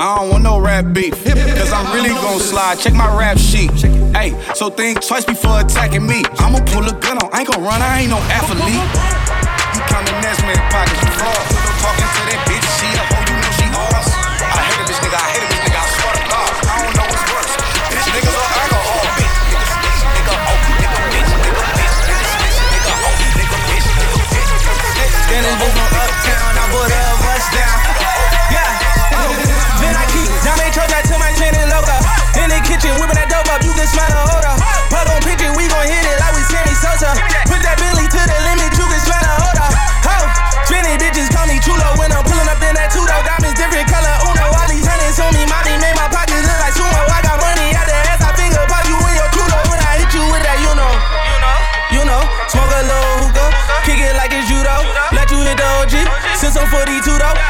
[0.00, 2.78] I don't want no rap beef, cause I'm really gon' slide.
[2.78, 3.72] Check my rap sheet.
[4.18, 6.26] Hey, so think twice before attacking me.
[6.42, 8.66] I'ma pull a gun on, I ain't gon' run, I ain't no athlete.
[8.66, 11.44] You countin' Nesman pockets, you fraud.
[11.78, 14.10] Talking to that bitch, she a hoe, you know she ours.
[14.42, 16.50] I hate a bitch nigga, I hate a bitch nigga, I swear to God.
[16.50, 17.54] I don't know what's worse.
[17.94, 19.06] Bitch niggas or alcohol.
[19.22, 20.02] Bitch nigga, snitch,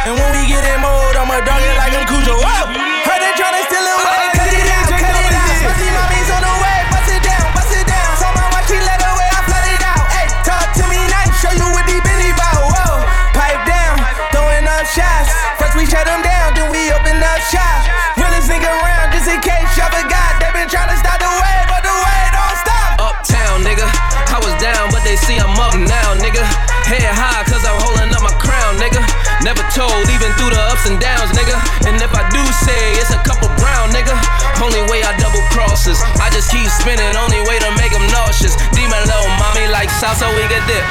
[0.09, 2.33] And when we get in mode, I'ma dog it like I'm Cujo.
[2.41, 2.68] Whoa!
[29.79, 31.55] Told, even through the ups and downs, nigga.
[31.87, 34.19] And if I do say it's a couple brown, nigga.
[34.59, 36.03] Only way I double crosses.
[36.19, 38.59] I just keep spinning, only way to make them nauseous.
[38.75, 40.83] Demon little mommy like salsa, we get dip.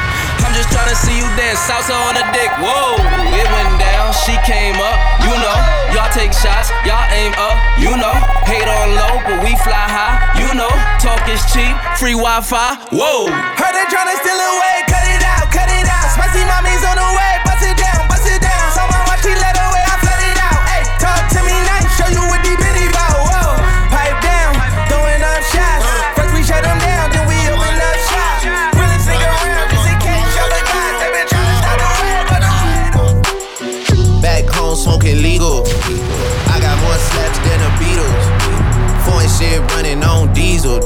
[0.48, 2.48] I'm just tryna see you dance, salsa on the dick.
[2.64, 2.96] Whoa,
[3.36, 4.96] it went down, she came up,
[5.28, 5.58] you know.
[5.92, 8.16] Y'all take shots, y'all aim up, you know.
[8.48, 10.72] Hate on low, but we fly high, you know.
[11.04, 13.28] Talk is cheap, free Wi Fi, whoa.
[13.28, 14.77] Heard they tryna steal away,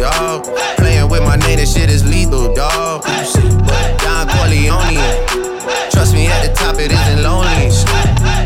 [0.01, 0.49] dog.
[0.81, 3.05] Playing with my name, that shit is lethal, dog.
[4.01, 4.97] Don Corleone.
[5.93, 7.69] Trust me, at the top it isn't lonely.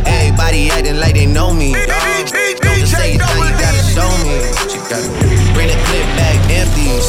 [0.03, 2.27] Everybody acting like they know me, dog.
[2.59, 4.35] Don't just say it now, you gotta show me.
[4.35, 7.07] You bring the clip back empties.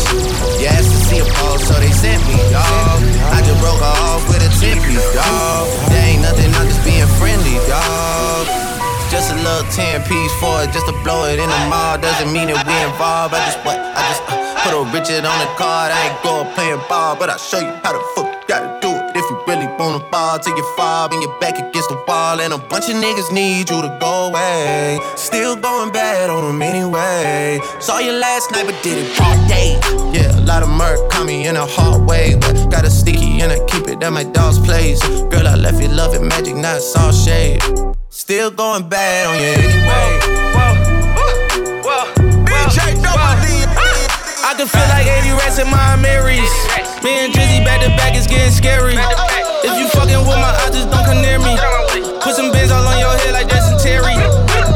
[0.62, 3.02] You asked to see a pause, so they sent me, dog.
[3.34, 5.66] I just broke her off with a 10 piece, dog.
[5.90, 8.46] There ain't nothing, I'm just being friendly, dog.
[9.10, 11.98] Just a little 10 piece for it, just to blow it in the mall.
[11.98, 13.34] Doesn't mean that we involved.
[13.34, 13.78] I just what?
[13.78, 14.35] I just uh,
[14.66, 15.92] put a Richard on the card.
[15.92, 18.90] I ain't going playing ball, but I'll show you how the fuck you gotta do
[18.90, 19.16] it.
[19.16, 22.40] If you really wanna ball till you fall and your back against the wall.
[22.40, 24.98] And a bunch of niggas need you to go away.
[25.16, 27.60] Still going bad on them anyway.
[27.78, 29.78] Saw you last night, but did it all day.
[30.12, 32.34] Yeah, a lot of murk caught me in a hard way.
[32.34, 35.00] But got a sticky and I keep it at my dog's place.
[35.30, 37.62] Girl, I left you love it magic, not all shade.
[38.08, 40.26] Still going bad on you anyway.
[44.56, 46.48] I can feel like 80 rats in my Amiris.
[47.04, 48.96] Me and Drizzy back to back is getting scary.
[48.96, 51.60] If you fucking with my eyes, just don't come near me.
[52.24, 54.16] Put some bins all on your head like Jason Terry.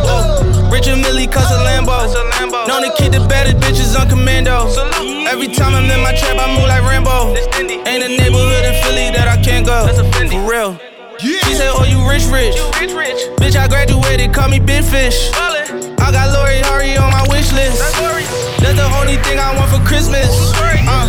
[0.04, 0.68] Whoa.
[0.68, 1.96] Richard Mille cuss a Lambo.
[2.68, 4.68] Known to keep the baddest bitches on commando.
[5.24, 7.32] Every time I'm in my trap, I move like Rambo.
[7.88, 9.88] Ain't a neighborhood in Philly that I can't go.
[9.96, 10.76] For real.
[11.16, 12.52] She said, Oh, you rich, rich.
[13.40, 15.32] Bitch, I graduated, call me Big Fish.
[15.32, 17.80] I got Lori Harvey on my wish list.
[18.60, 20.28] That's the only thing I want for Christmas.
[20.84, 21.08] Uh,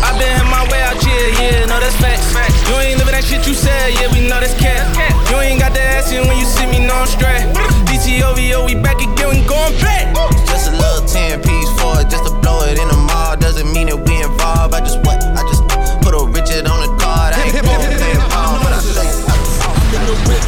[0.00, 2.32] I been in my way out here, yeah, no, that's facts.
[2.68, 4.88] You ain't living that shit you said, yeah, we know that's cat.
[5.28, 7.44] You ain't got the ass in when you see me, no, I'm straight.
[7.84, 10.08] DTOVO, we back again, we going back.
[10.48, 13.36] Just a little 10 piece for it, just to blow it in the mall.
[13.36, 14.72] Doesn't mean that we involved.
[14.72, 15.20] I just what?
[15.36, 15.60] I just
[16.00, 17.36] put a Richard on the card.
[17.36, 20.42] I ain't going playing ball, but I say, I'm in the whip.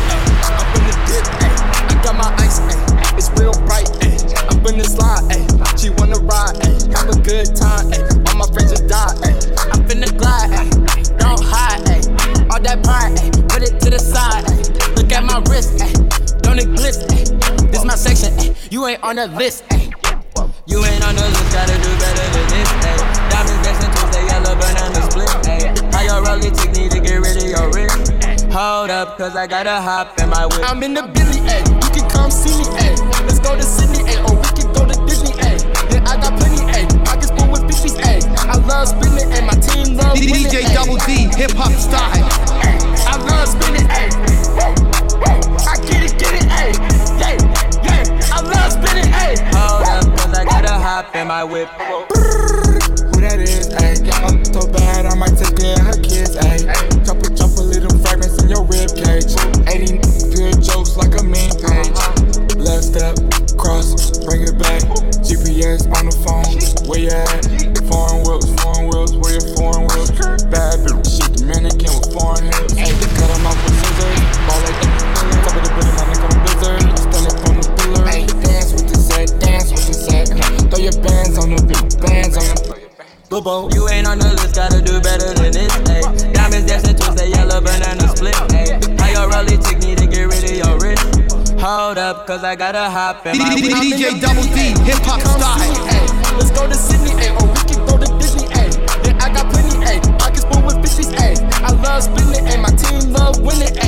[0.48, 1.60] I'm in the dip, ayy.
[1.60, 2.80] I got my ice, ayy.
[3.20, 4.16] It's real bright, ayy.
[4.48, 5.51] I'm in the slide, ayy.
[5.82, 6.94] She wanna ride, ayy.
[6.94, 8.06] Have a good time, ayy.
[8.30, 9.50] All my friends just die, ayy.
[9.74, 10.54] I'm finna glide.
[11.18, 11.82] Don't hide.
[12.54, 13.34] All that pride, ayy.
[13.50, 14.46] Put it to the side.
[14.94, 15.82] Look at my wrist.
[16.38, 17.02] Don't it glitz.
[17.72, 18.54] This my section, ayy.
[18.70, 19.90] You ain't on the list, ayy.
[20.70, 23.02] You ain't on the list, gotta do better than this, ayy.
[23.34, 25.92] Diamonds dancing Tuesday, yellow banana split, ayy.
[25.92, 28.14] How your rollie take me to get rid of your wrist?
[28.54, 30.62] Hold up, cause I gotta hop in my whip.
[30.62, 31.42] I'm in the Billy.
[31.42, 33.26] You can come see me, ayy.
[33.26, 34.11] Let's go to Sydney.
[92.76, 93.74] Up, cause I gotta hop in my whip.
[93.82, 95.58] DJ Double D, hip hop style.
[96.38, 98.72] Let's go to Sydney, ayy, or we can go to Disney, ayy.
[99.04, 100.00] Yeah, I got plenty, ayy.
[100.18, 101.36] Pockets full with fishies, ayy.
[101.62, 102.60] I love spinning, ayy.
[102.60, 103.81] My team love winning, ayy.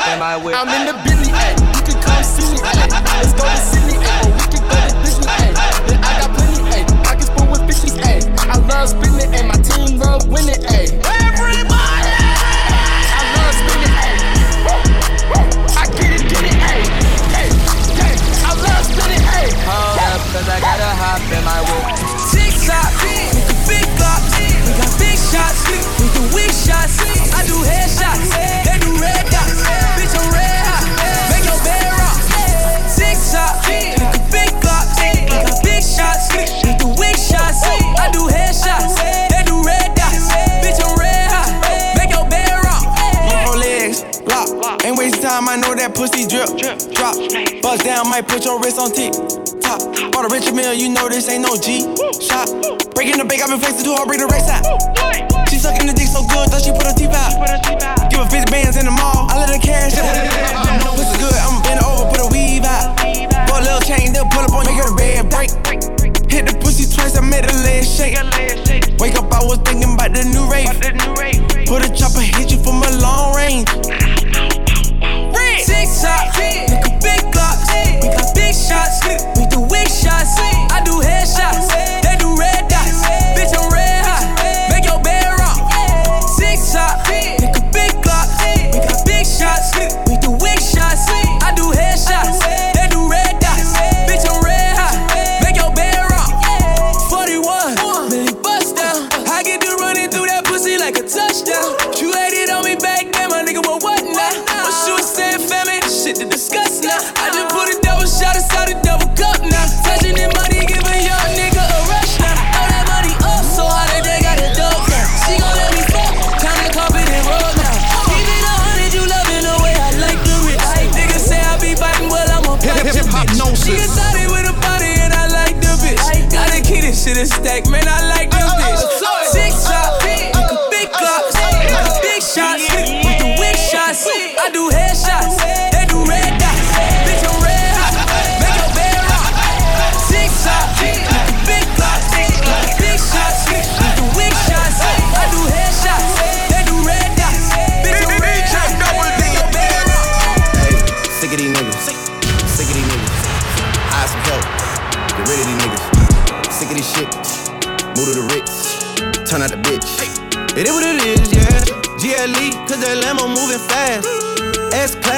[0.00, 0.56] I in my whip.
[0.56, 1.11] I'm in the
[48.32, 49.12] put your wrist on tick.
[49.60, 51.84] Top, bought a Richard Mille, you know this ain't no G.
[52.16, 52.48] Shot,
[52.96, 54.64] breaking the bank, I've been flexing too hard, bring the race out.
[55.52, 57.36] She sucking the dick so good, thought she put her teeth out.
[58.08, 60.08] Give her 50 bands in the mall, I let her cash out.
[60.96, 62.96] Pussy good, I'ma bend over, put a weave out.
[63.52, 65.52] Put a little chain, they'll pull up on, make her the bed break.
[66.32, 68.16] Hit the pussy twice, I made her leg shake.
[68.96, 70.72] Wake up, I was thinking about the new rate.
[71.68, 73.68] Put a chopper, hit you from a long range.
[75.60, 76.32] Six shot,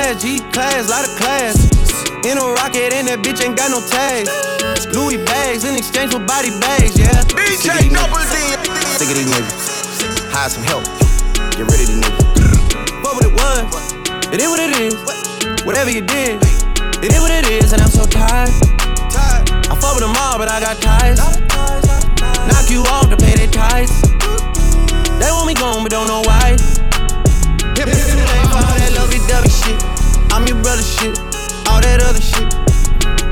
[0.04, 1.56] class, G class, lot of class.
[2.28, 4.28] In a rocket, and that bitch ain't got no tags.
[4.92, 7.24] Louis bags in exchange for body bags, yeah.
[7.32, 8.36] DJ Double D.
[9.00, 10.28] Sick of these niggas.
[10.28, 10.84] Hire some help.
[11.56, 12.20] Get rid of these niggas.
[13.00, 13.64] What would it was?
[14.28, 14.92] It is what it is.
[15.64, 16.36] Whatever you did,
[17.00, 18.52] it is what it is, and I'm so tired.
[19.16, 21.16] I fuck with them all, but I got ties.
[22.44, 23.88] Knock you off to pay their ties.
[25.16, 26.60] They want me gone, but don't know why.
[27.80, 29.93] Hip hip late for all that lovey-dovey shit.
[30.34, 31.16] I'm your brother shit.
[31.70, 32.52] All that other shit.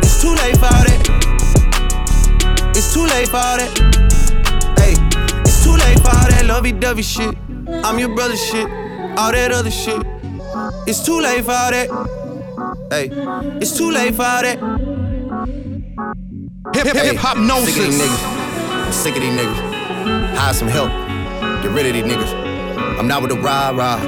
[0.04, 1.02] It's too late for all that.
[2.76, 3.72] It's too late for all that.
[4.78, 4.94] Hey,
[5.42, 7.34] it's too late for all that lovey-dovey shit.
[7.82, 8.70] I'm your brother shit.
[9.18, 10.00] All that other shit.
[10.86, 11.90] It's too late for all that.
[12.88, 13.10] Hey,
[13.60, 14.60] it's too late for all that.
[16.72, 17.36] Hip hip hip hop
[17.66, 18.92] Sick of these niggas.
[18.92, 20.36] Sick of these niggas.
[20.36, 20.90] Hire some help.
[21.64, 22.32] Get rid of these niggas.
[22.96, 23.98] I'm not with the rah rah.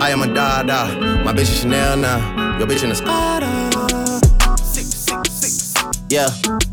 [0.00, 0.86] I am a da da.
[1.24, 2.33] My bitch is Chanel now.
[2.58, 3.50] Your bitch in a Spada.
[6.08, 6.28] Yeah,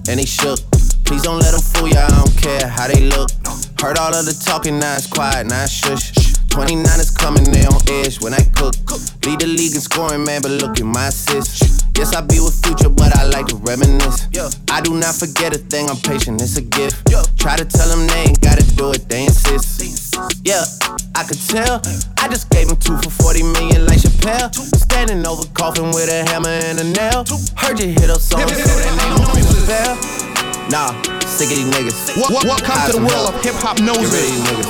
[0.07, 0.59] and they shook.
[1.05, 2.05] Please don't let them fool ya.
[2.05, 3.29] I don't care how they look.
[3.81, 6.13] Heard all of the talking, now it's quiet, now it's shush.
[6.49, 8.75] 29 is coming, they on edge when I cook.
[9.25, 11.83] Lead the league in scoring, man, but look at my assists.
[11.97, 14.27] Yes, I be with future, but I like to reminisce.
[14.69, 17.09] I do not forget a thing, I'm patient, it's a gift.
[17.39, 19.81] Try to tell them they ain't gotta do it, they insist.
[20.45, 20.63] Yeah,
[21.15, 21.81] I could tell.
[22.17, 24.53] I just gave him two for 40 million like Chappelle.
[24.75, 27.25] Standing over coffin with a hammer and a nail.
[27.57, 29.95] Heard you hit up songs, so that name don't ring a bell.
[30.71, 30.95] Nah,
[31.27, 32.15] sick of these niggas.
[32.15, 34.31] Wel- welcome Hire to the world of hip-hop Get rid of noses.
[34.31, 34.69] these niggas.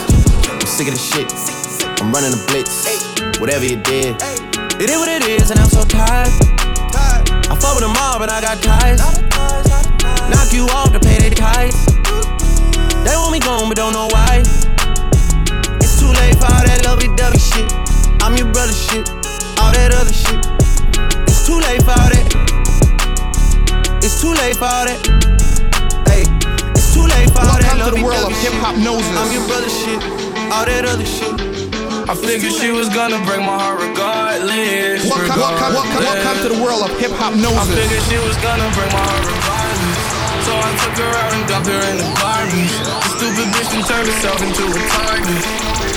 [0.50, 1.30] I'm sick of this shit.
[2.02, 2.86] I'm running a blitz.
[3.40, 4.18] Whatever you did.
[4.82, 6.32] It is what it is, and I'm so tired.
[7.52, 8.98] I fuck with them all, but I got ties.
[10.32, 11.76] Knock you off to pay their ties.
[13.06, 14.42] They want me gone, but don't know why.
[16.82, 17.70] That lovey-dovey shit.
[18.26, 19.06] I'm your brother shit.
[19.62, 20.42] All that other shit.
[21.30, 22.26] It's too late for all that.
[24.02, 24.98] It's too late for all that.
[26.10, 26.26] Hey,
[26.74, 29.14] it's too late for all that Welcome to the world of Hiphopnosis.
[29.14, 30.02] I'm your brother shit.
[30.50, 31.30] All that other shit.
[32.10, 35.06] I figured she was gonna break my heart regardless.
[35.06, 37.62] Welcome, welcome, welcome, welcome to the world of Hiphopnosis.
[37.62, 40.02] I figured she was gonna break my heart regardless.
[40.50, 42.74] So I took her out and dumped her in the garbage.
[42.74, 45.91] The stupid bitch then turned herself into a target.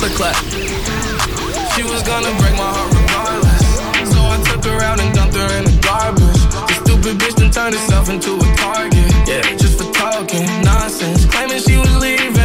[0.00, 0.34] Click clap.
[1.74, 4.10] She was gonna break my heart regardless.
[4.10, 6.40] So I took her out and dumped her in the garbage.
[6.68, 9.12] The stupid bitch then turned herself into a target.
[9.28, 12.39] Yeah, just for talking nonsense, claiming she was leaving.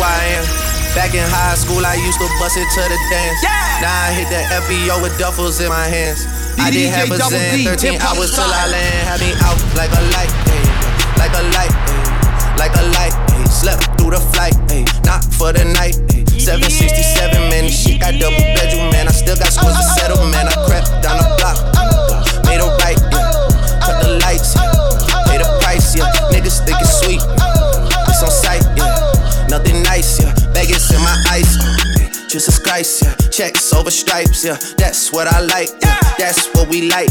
[0.00, 0.44] Who I am.
[0.96, 3.40] Back in high school, I used to bust it to the dance.
[3.84, 6.24] Now I hit the FBO with duffels in my hands.
[6.58, 9.00] I did have a Zen, 13 hip-hop hours till I land.
[9.06, 10.66] Had me out like a light, ayy.
[11.20, 12.58] like a light, ayy.
[12.58, 13.14] like a light.
[13.36, 13.46] ayy.
[13.46, 14.88] Slept through the flight, ayy.
[15.06, 15.94] not for the night.
[16.10, 16.26] ayy.
[16.40, 19.06] 767, man, this shit got double bedroom, man.
[19.06, 20.48] I still got scores to settle, man.
[20.48, 21.56] I crept down the block,
[22.48, 23.30] made a right, yeah.
[23.84, 25.22] Cut the lights, yeah.
[25.28, 26.08] pay the price, yeah.
[26.34, 26.79] Niggas think
[29.60, 30.32] Nothing nice, yeah.
[30.54, 32.28] Vegas in my ice, uh, yeah.
[32.28, 33.14] Jesus Christ, yeah.
[33.28, 34.56] Checks over stripes, yeah.
[34.78, 36.00] That's what I like, yeah.
[36.16, 37.10] That's what we like.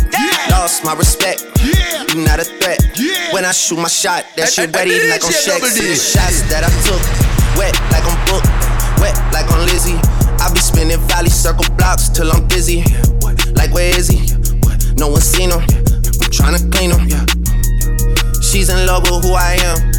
[0.50, 2.82] Lost my respect, you not a threat.
[2.98, 3.34] Yeah.
[3.34, 5.62] When I shoot my shot, that shit ready like on Shaq.
[5.62, 7.02] See the shots that I took,
[7.54, 8.50] wet like I'm booked,
[8.98, 10.00] wet like on Lizzie.
[10.42, 12.82] I be spinning valley circle blocks till I'm dizzy.
[13.54, 14.26] Like where is he?
[14.98, 15.62] No one seen him.
[15.62, 17.06] I'm tryna clean him.
[18.42, 19.99] She's in love with who I am.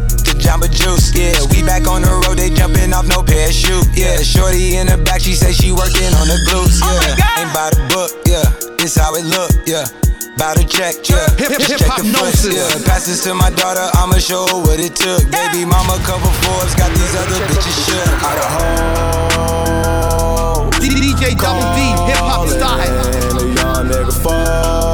[0.41, 1.37] The Jamba Juice, yeah.
[1.53, 3.85] We back on the road, they jumping off no parachute.
[3.93, 6.81] Yeah, shorty in the back, she say she working on the glutes.
[6.81, 8.09] Oh yeah, ain't by the book.
[8.25, 8.41] Yeah,
[8.77, 9.51] this how it look.
[9.69, 9.85] Yeah.
[10.37, 11.29] Bout to check, yeah.
[11.37, 12.53] Hip- Just hip- check the foot, hip-hopnosis.
[12.57, 12.73] yeah.
[12.89, 15.21] Pass this to my daughter, I'ma show her what it took.
[15.29, 18.09] Baby mama cover Forbes, got these other bitches shook.
[18.25, 20.71] Out of home.
[20.81, 22.81] DJ Double D, hip hop style.
[22.81, 24.90] And a young nigga fall.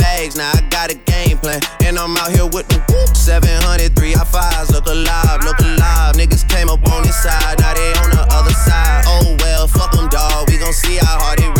[0.00, 1.60] bags, now I got a game plan.
[1.84, 3.14] And I'm out here with the whoop.
[3.14, 6.16] 703 I fives, look alive, look alive.
[6.16, 9.04] Niggas came up on this side, now they on the other side.
[9.06, 11.59] Oh well, fuck them, dawg, we gon' see how hard it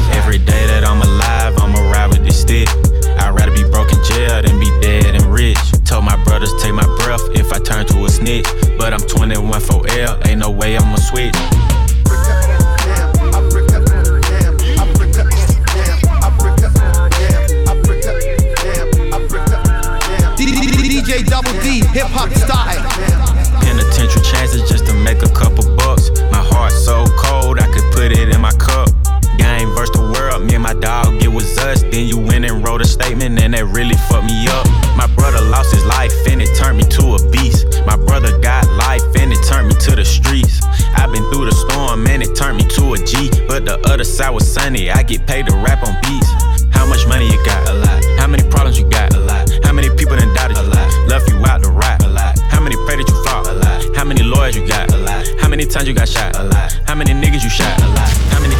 [36.11, 37.67] life and it turned me to a beast.
[37.85, 40.61] My brother got life and it turned me to the streets.
[40.95, 43.29] I've been through the storm and it turned me to a G.
[43.47, 46.29] But the other side was sunny, I get paid to rap on beats.
[46.71, 47.69] How much money you got?
[47.69, 48.03] A lot.
[48.19, 49.13] How many problems you got?
[49.15, 49.49] A lot.
[49.63, 50.63] How many people done doubted you?
[50.63, 50.89] A lot.
[51.07, 52.03] Left you out to rot?
[52.03, 52.39] A lot.
[52.49, 53.47] How many pray that you fall?
[53.47, 53.95] A lot.
[53.95, 54.91] How many lawyers you got?
[54.93, 55.25] A lot.
[55.39, 56.35] How many times you got shot?
[56.37, 56.71] A lot.
[56.85, 57.79] How many niggas you shot?
[57.81, 58.09] A lot.
[58.33, 58.55] How many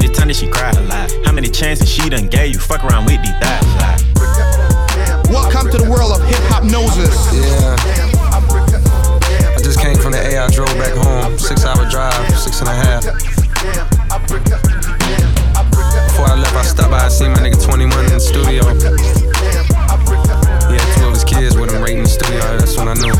[0.00, 0.70] many times did she cry?
[0.70, 1.10] A lot.
[1.24, 2.60] How many chances she done gave you?
[2.60, 3.64] Fuck around with these thighs.
[5.28, 7.18] Welcome to the world of Hiphopnosis.
[7.34, 7.74] Yeah.
[9.56, 10.38] I just came from the A.
[10.38, 11.36] I drove back home.
[11.38, 13.02] Six hour drive, six and a half.
[16.06, 17.04] Before I left, I stopped by.
[17.04, 19.27] I seen my nigga 21 in the studio
[21.38, 22.40] tears with him right studio.
[22.58, 23.12] That's when I knew.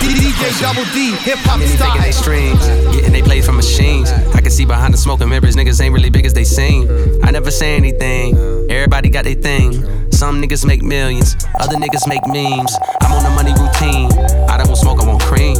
[0.00, 1.92] DJ Double D, hip hop style.
[1.92, 4.10] Taking they streams, getting they plays from machines.
[4.10, 6.88] I can see behind the smoking mirrors, niggas ain't really big as they seem.
[7.22, 8.36] I never say anything.
[8.70, 9.72] Everybody got their thing.
[10.10, 12.76] Some niggas make millions, other niggas make memes.
[13.00, 14.10] I'm on the money routine.
[14.48, 15.56] I don't want smoke, I want cream.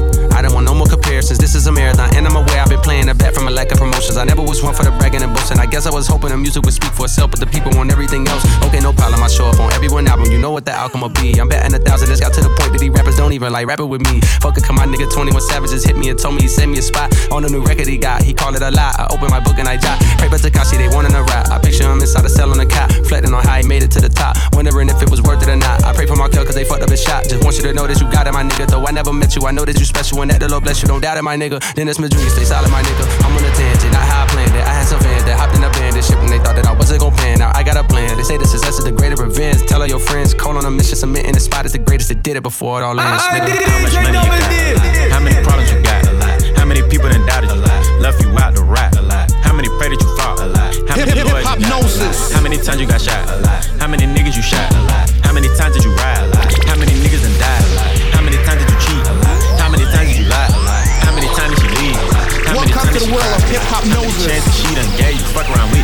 [1.24, 3.50] Since This is a marathon, and I'm aware I've been playing a bet from a
[3.50, 4.18] lack of promotions.
[4.18, 5.58] I never was one for the bragging and boasting.
[5.58, 7.90] I guess I was hoping the music would speak for itself, but the people want
[7.90, 8.44] everything else.
[8.64, 10.30] Okay, no problem, I show up on every one album.
[10.30, 11.32] You know what the outcome will be.
[11.40, 12.10] I'm betting a thousand.
[12.10, 14.20] It's got to the point that these rappers don't even like rapping with me.
[14.44, 15.08] Fuck it, come on, nigga.
[15.08, 17.64] 21 Savages hit me and told me he sent me a spot on a new
[17.64, 18.20] record he got.
[18.22, 18.92] He called it a lie.
[18.98, 19.96] I open my book and I jot.
[20.18, 21.48] Pray for Tekashi, they wanting a rap.
[21.48, 23.90] I picture him inside a cell on a cot, flatting on how he made it
[23.92, 24.36] to the top.
[24.52, 25.84] Wondering if it was worth it or not.
[25.84, 27.24] I pray for Markelle cause they fucked up his shot.
[27.28, 28.66] Just want you to know that you got it, my nigga.
[28.66, 30.82] Though I never met you, I know that you special and that the Lord bless
[30.82, 30.88] you.
[30.88, 31.60] Don't doubt it, my nigga.
[31.74, 33.04] Then it's my dream, stay solid, my nigga.
[33.24, 34.64] I'm on a tangent, not how I planned it.
[34.64, 36.66] I had some fans that hopped in a band and shit when they thought that
[36.66, 37.38] I wasn't gon' pan.
[37.38, 38.16] Now I got a plan.
[38.16, 39.62] They say the success is the greatest revenge.
[39.66, 42.08] Tell all your friends, call on a mission, submit in the spot is the greatest
[42.08, 43.22] that did it before it all ah, ends.
[43.24, 43.62] Ah, nigga.
[43.64, 45.12] How much money you got?
[45.12, 46.02] How many problems you got?
[46.58, 47.60] How many people done doubted you?
[48.00, 48.94] Left you out to rap?
[49.44, 50.38] How many pray that you fought?
[50.88, 51.70] How many Hip- lawyers you got?
[51.70, 52.32] Hip-hopnosis.
[52.32, 53.24] How many times you got shot?
[53.80, 54.72] How many niggas you shot?
[55.24, 56.33] How many times did you ride?
[63.62, 64.26] How many noses.
[64.26, 65.26] chances she done gave you?
[65.30, 65.83] Fuck around with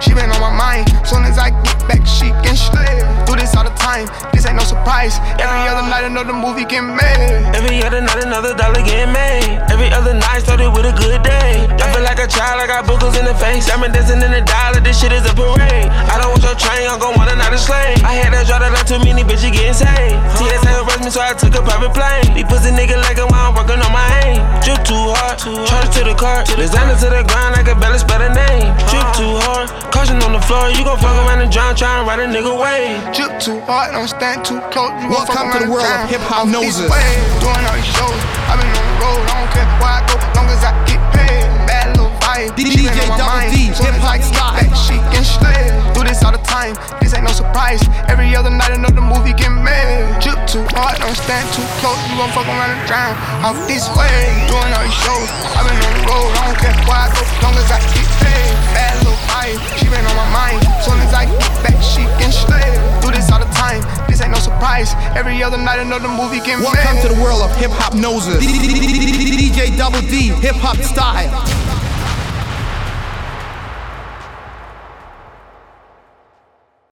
[0.00, 0.92] She been on my mind.
[1.06, 3.00] Soon as I get back, she can slay.
[3.24, 5.16] Do this all the time, this ain't no surprise.
[5.40, 7.48] Every other night, another movie get made.
[7.56, 9.62] Every other night, another dollar get made.
[9.72, 11.64] Every other night started with a good day.
[11.80, 13.70] I feel like a child, I got boogers in the face.
[13.72, 15.88] I'm dancing in the dollar, this shit is a parade.
[15.88, 18.04] I don't want your train, I'm gon' want another slave.
[18.04, 20.20] I had to draw that out too many bitches getting saved.
[20.36, 22.36] TSA arrest me, so I took a private plane.
[22.36, 24.44] These pussy nigga like it while I'm working on my aim.
[24.60, 26.44] Drip too hard, charge to the car.
[26.44, 28.68] Designer to the ground, I can barely spell the name.
[28.92, 30.70] Drip too hard, caution on the floor.
[30.70, 32.98] You gon' fuck around and drown, trying to ride a nigga way.
[33.12, 34.90] Drip too hard, don't stand too close.
[35.02, 36.78] You gon' Welcome fuck to the around world of Hiphopnosis.
[36.78, 37.10] This way,
[37.42, 38.20] doing all these shows.
[38.48, 41.00] i been on the road, I don't care where I go, long as I get
[41.14, 41.46] paid.
[41.68, 43.50] Bad little vibe, DJ she been on my Double mind.
[43.52, 44.54] D, Soon as hip-hop I get style.
[44.56, 45.62] back, she can slay.
[45.94, 47.82] Do this all the time, this ain't no surprise.
[48.10, 50.06] Every other night, another movie get made.
[50.18, 51.98] Drip too hard, don't stand too close.
[52.10, 53.14] You gon' fuck around and drown.
[53.46, 54.10] Off this way,
[54.50, 55.28] doing all these shows.
[55.54, 58.08] i been on the road, I don't care where I go, long as I get
[58.18, 58.50] paid.
[58.74, 60.60] Bad little vibe, she been on my mind.
[60.84, 62.68] Soon as I get back, she can slay.
[63.00, 64.92] Do this all the time, this ain't no surprise.
[65.16, 66.60] Every other night, another movie made.
[66.60, 68.40] Welcome to the world of Hiphopnosis.
[68.40, 71.61] DJ Double D, hip hop style.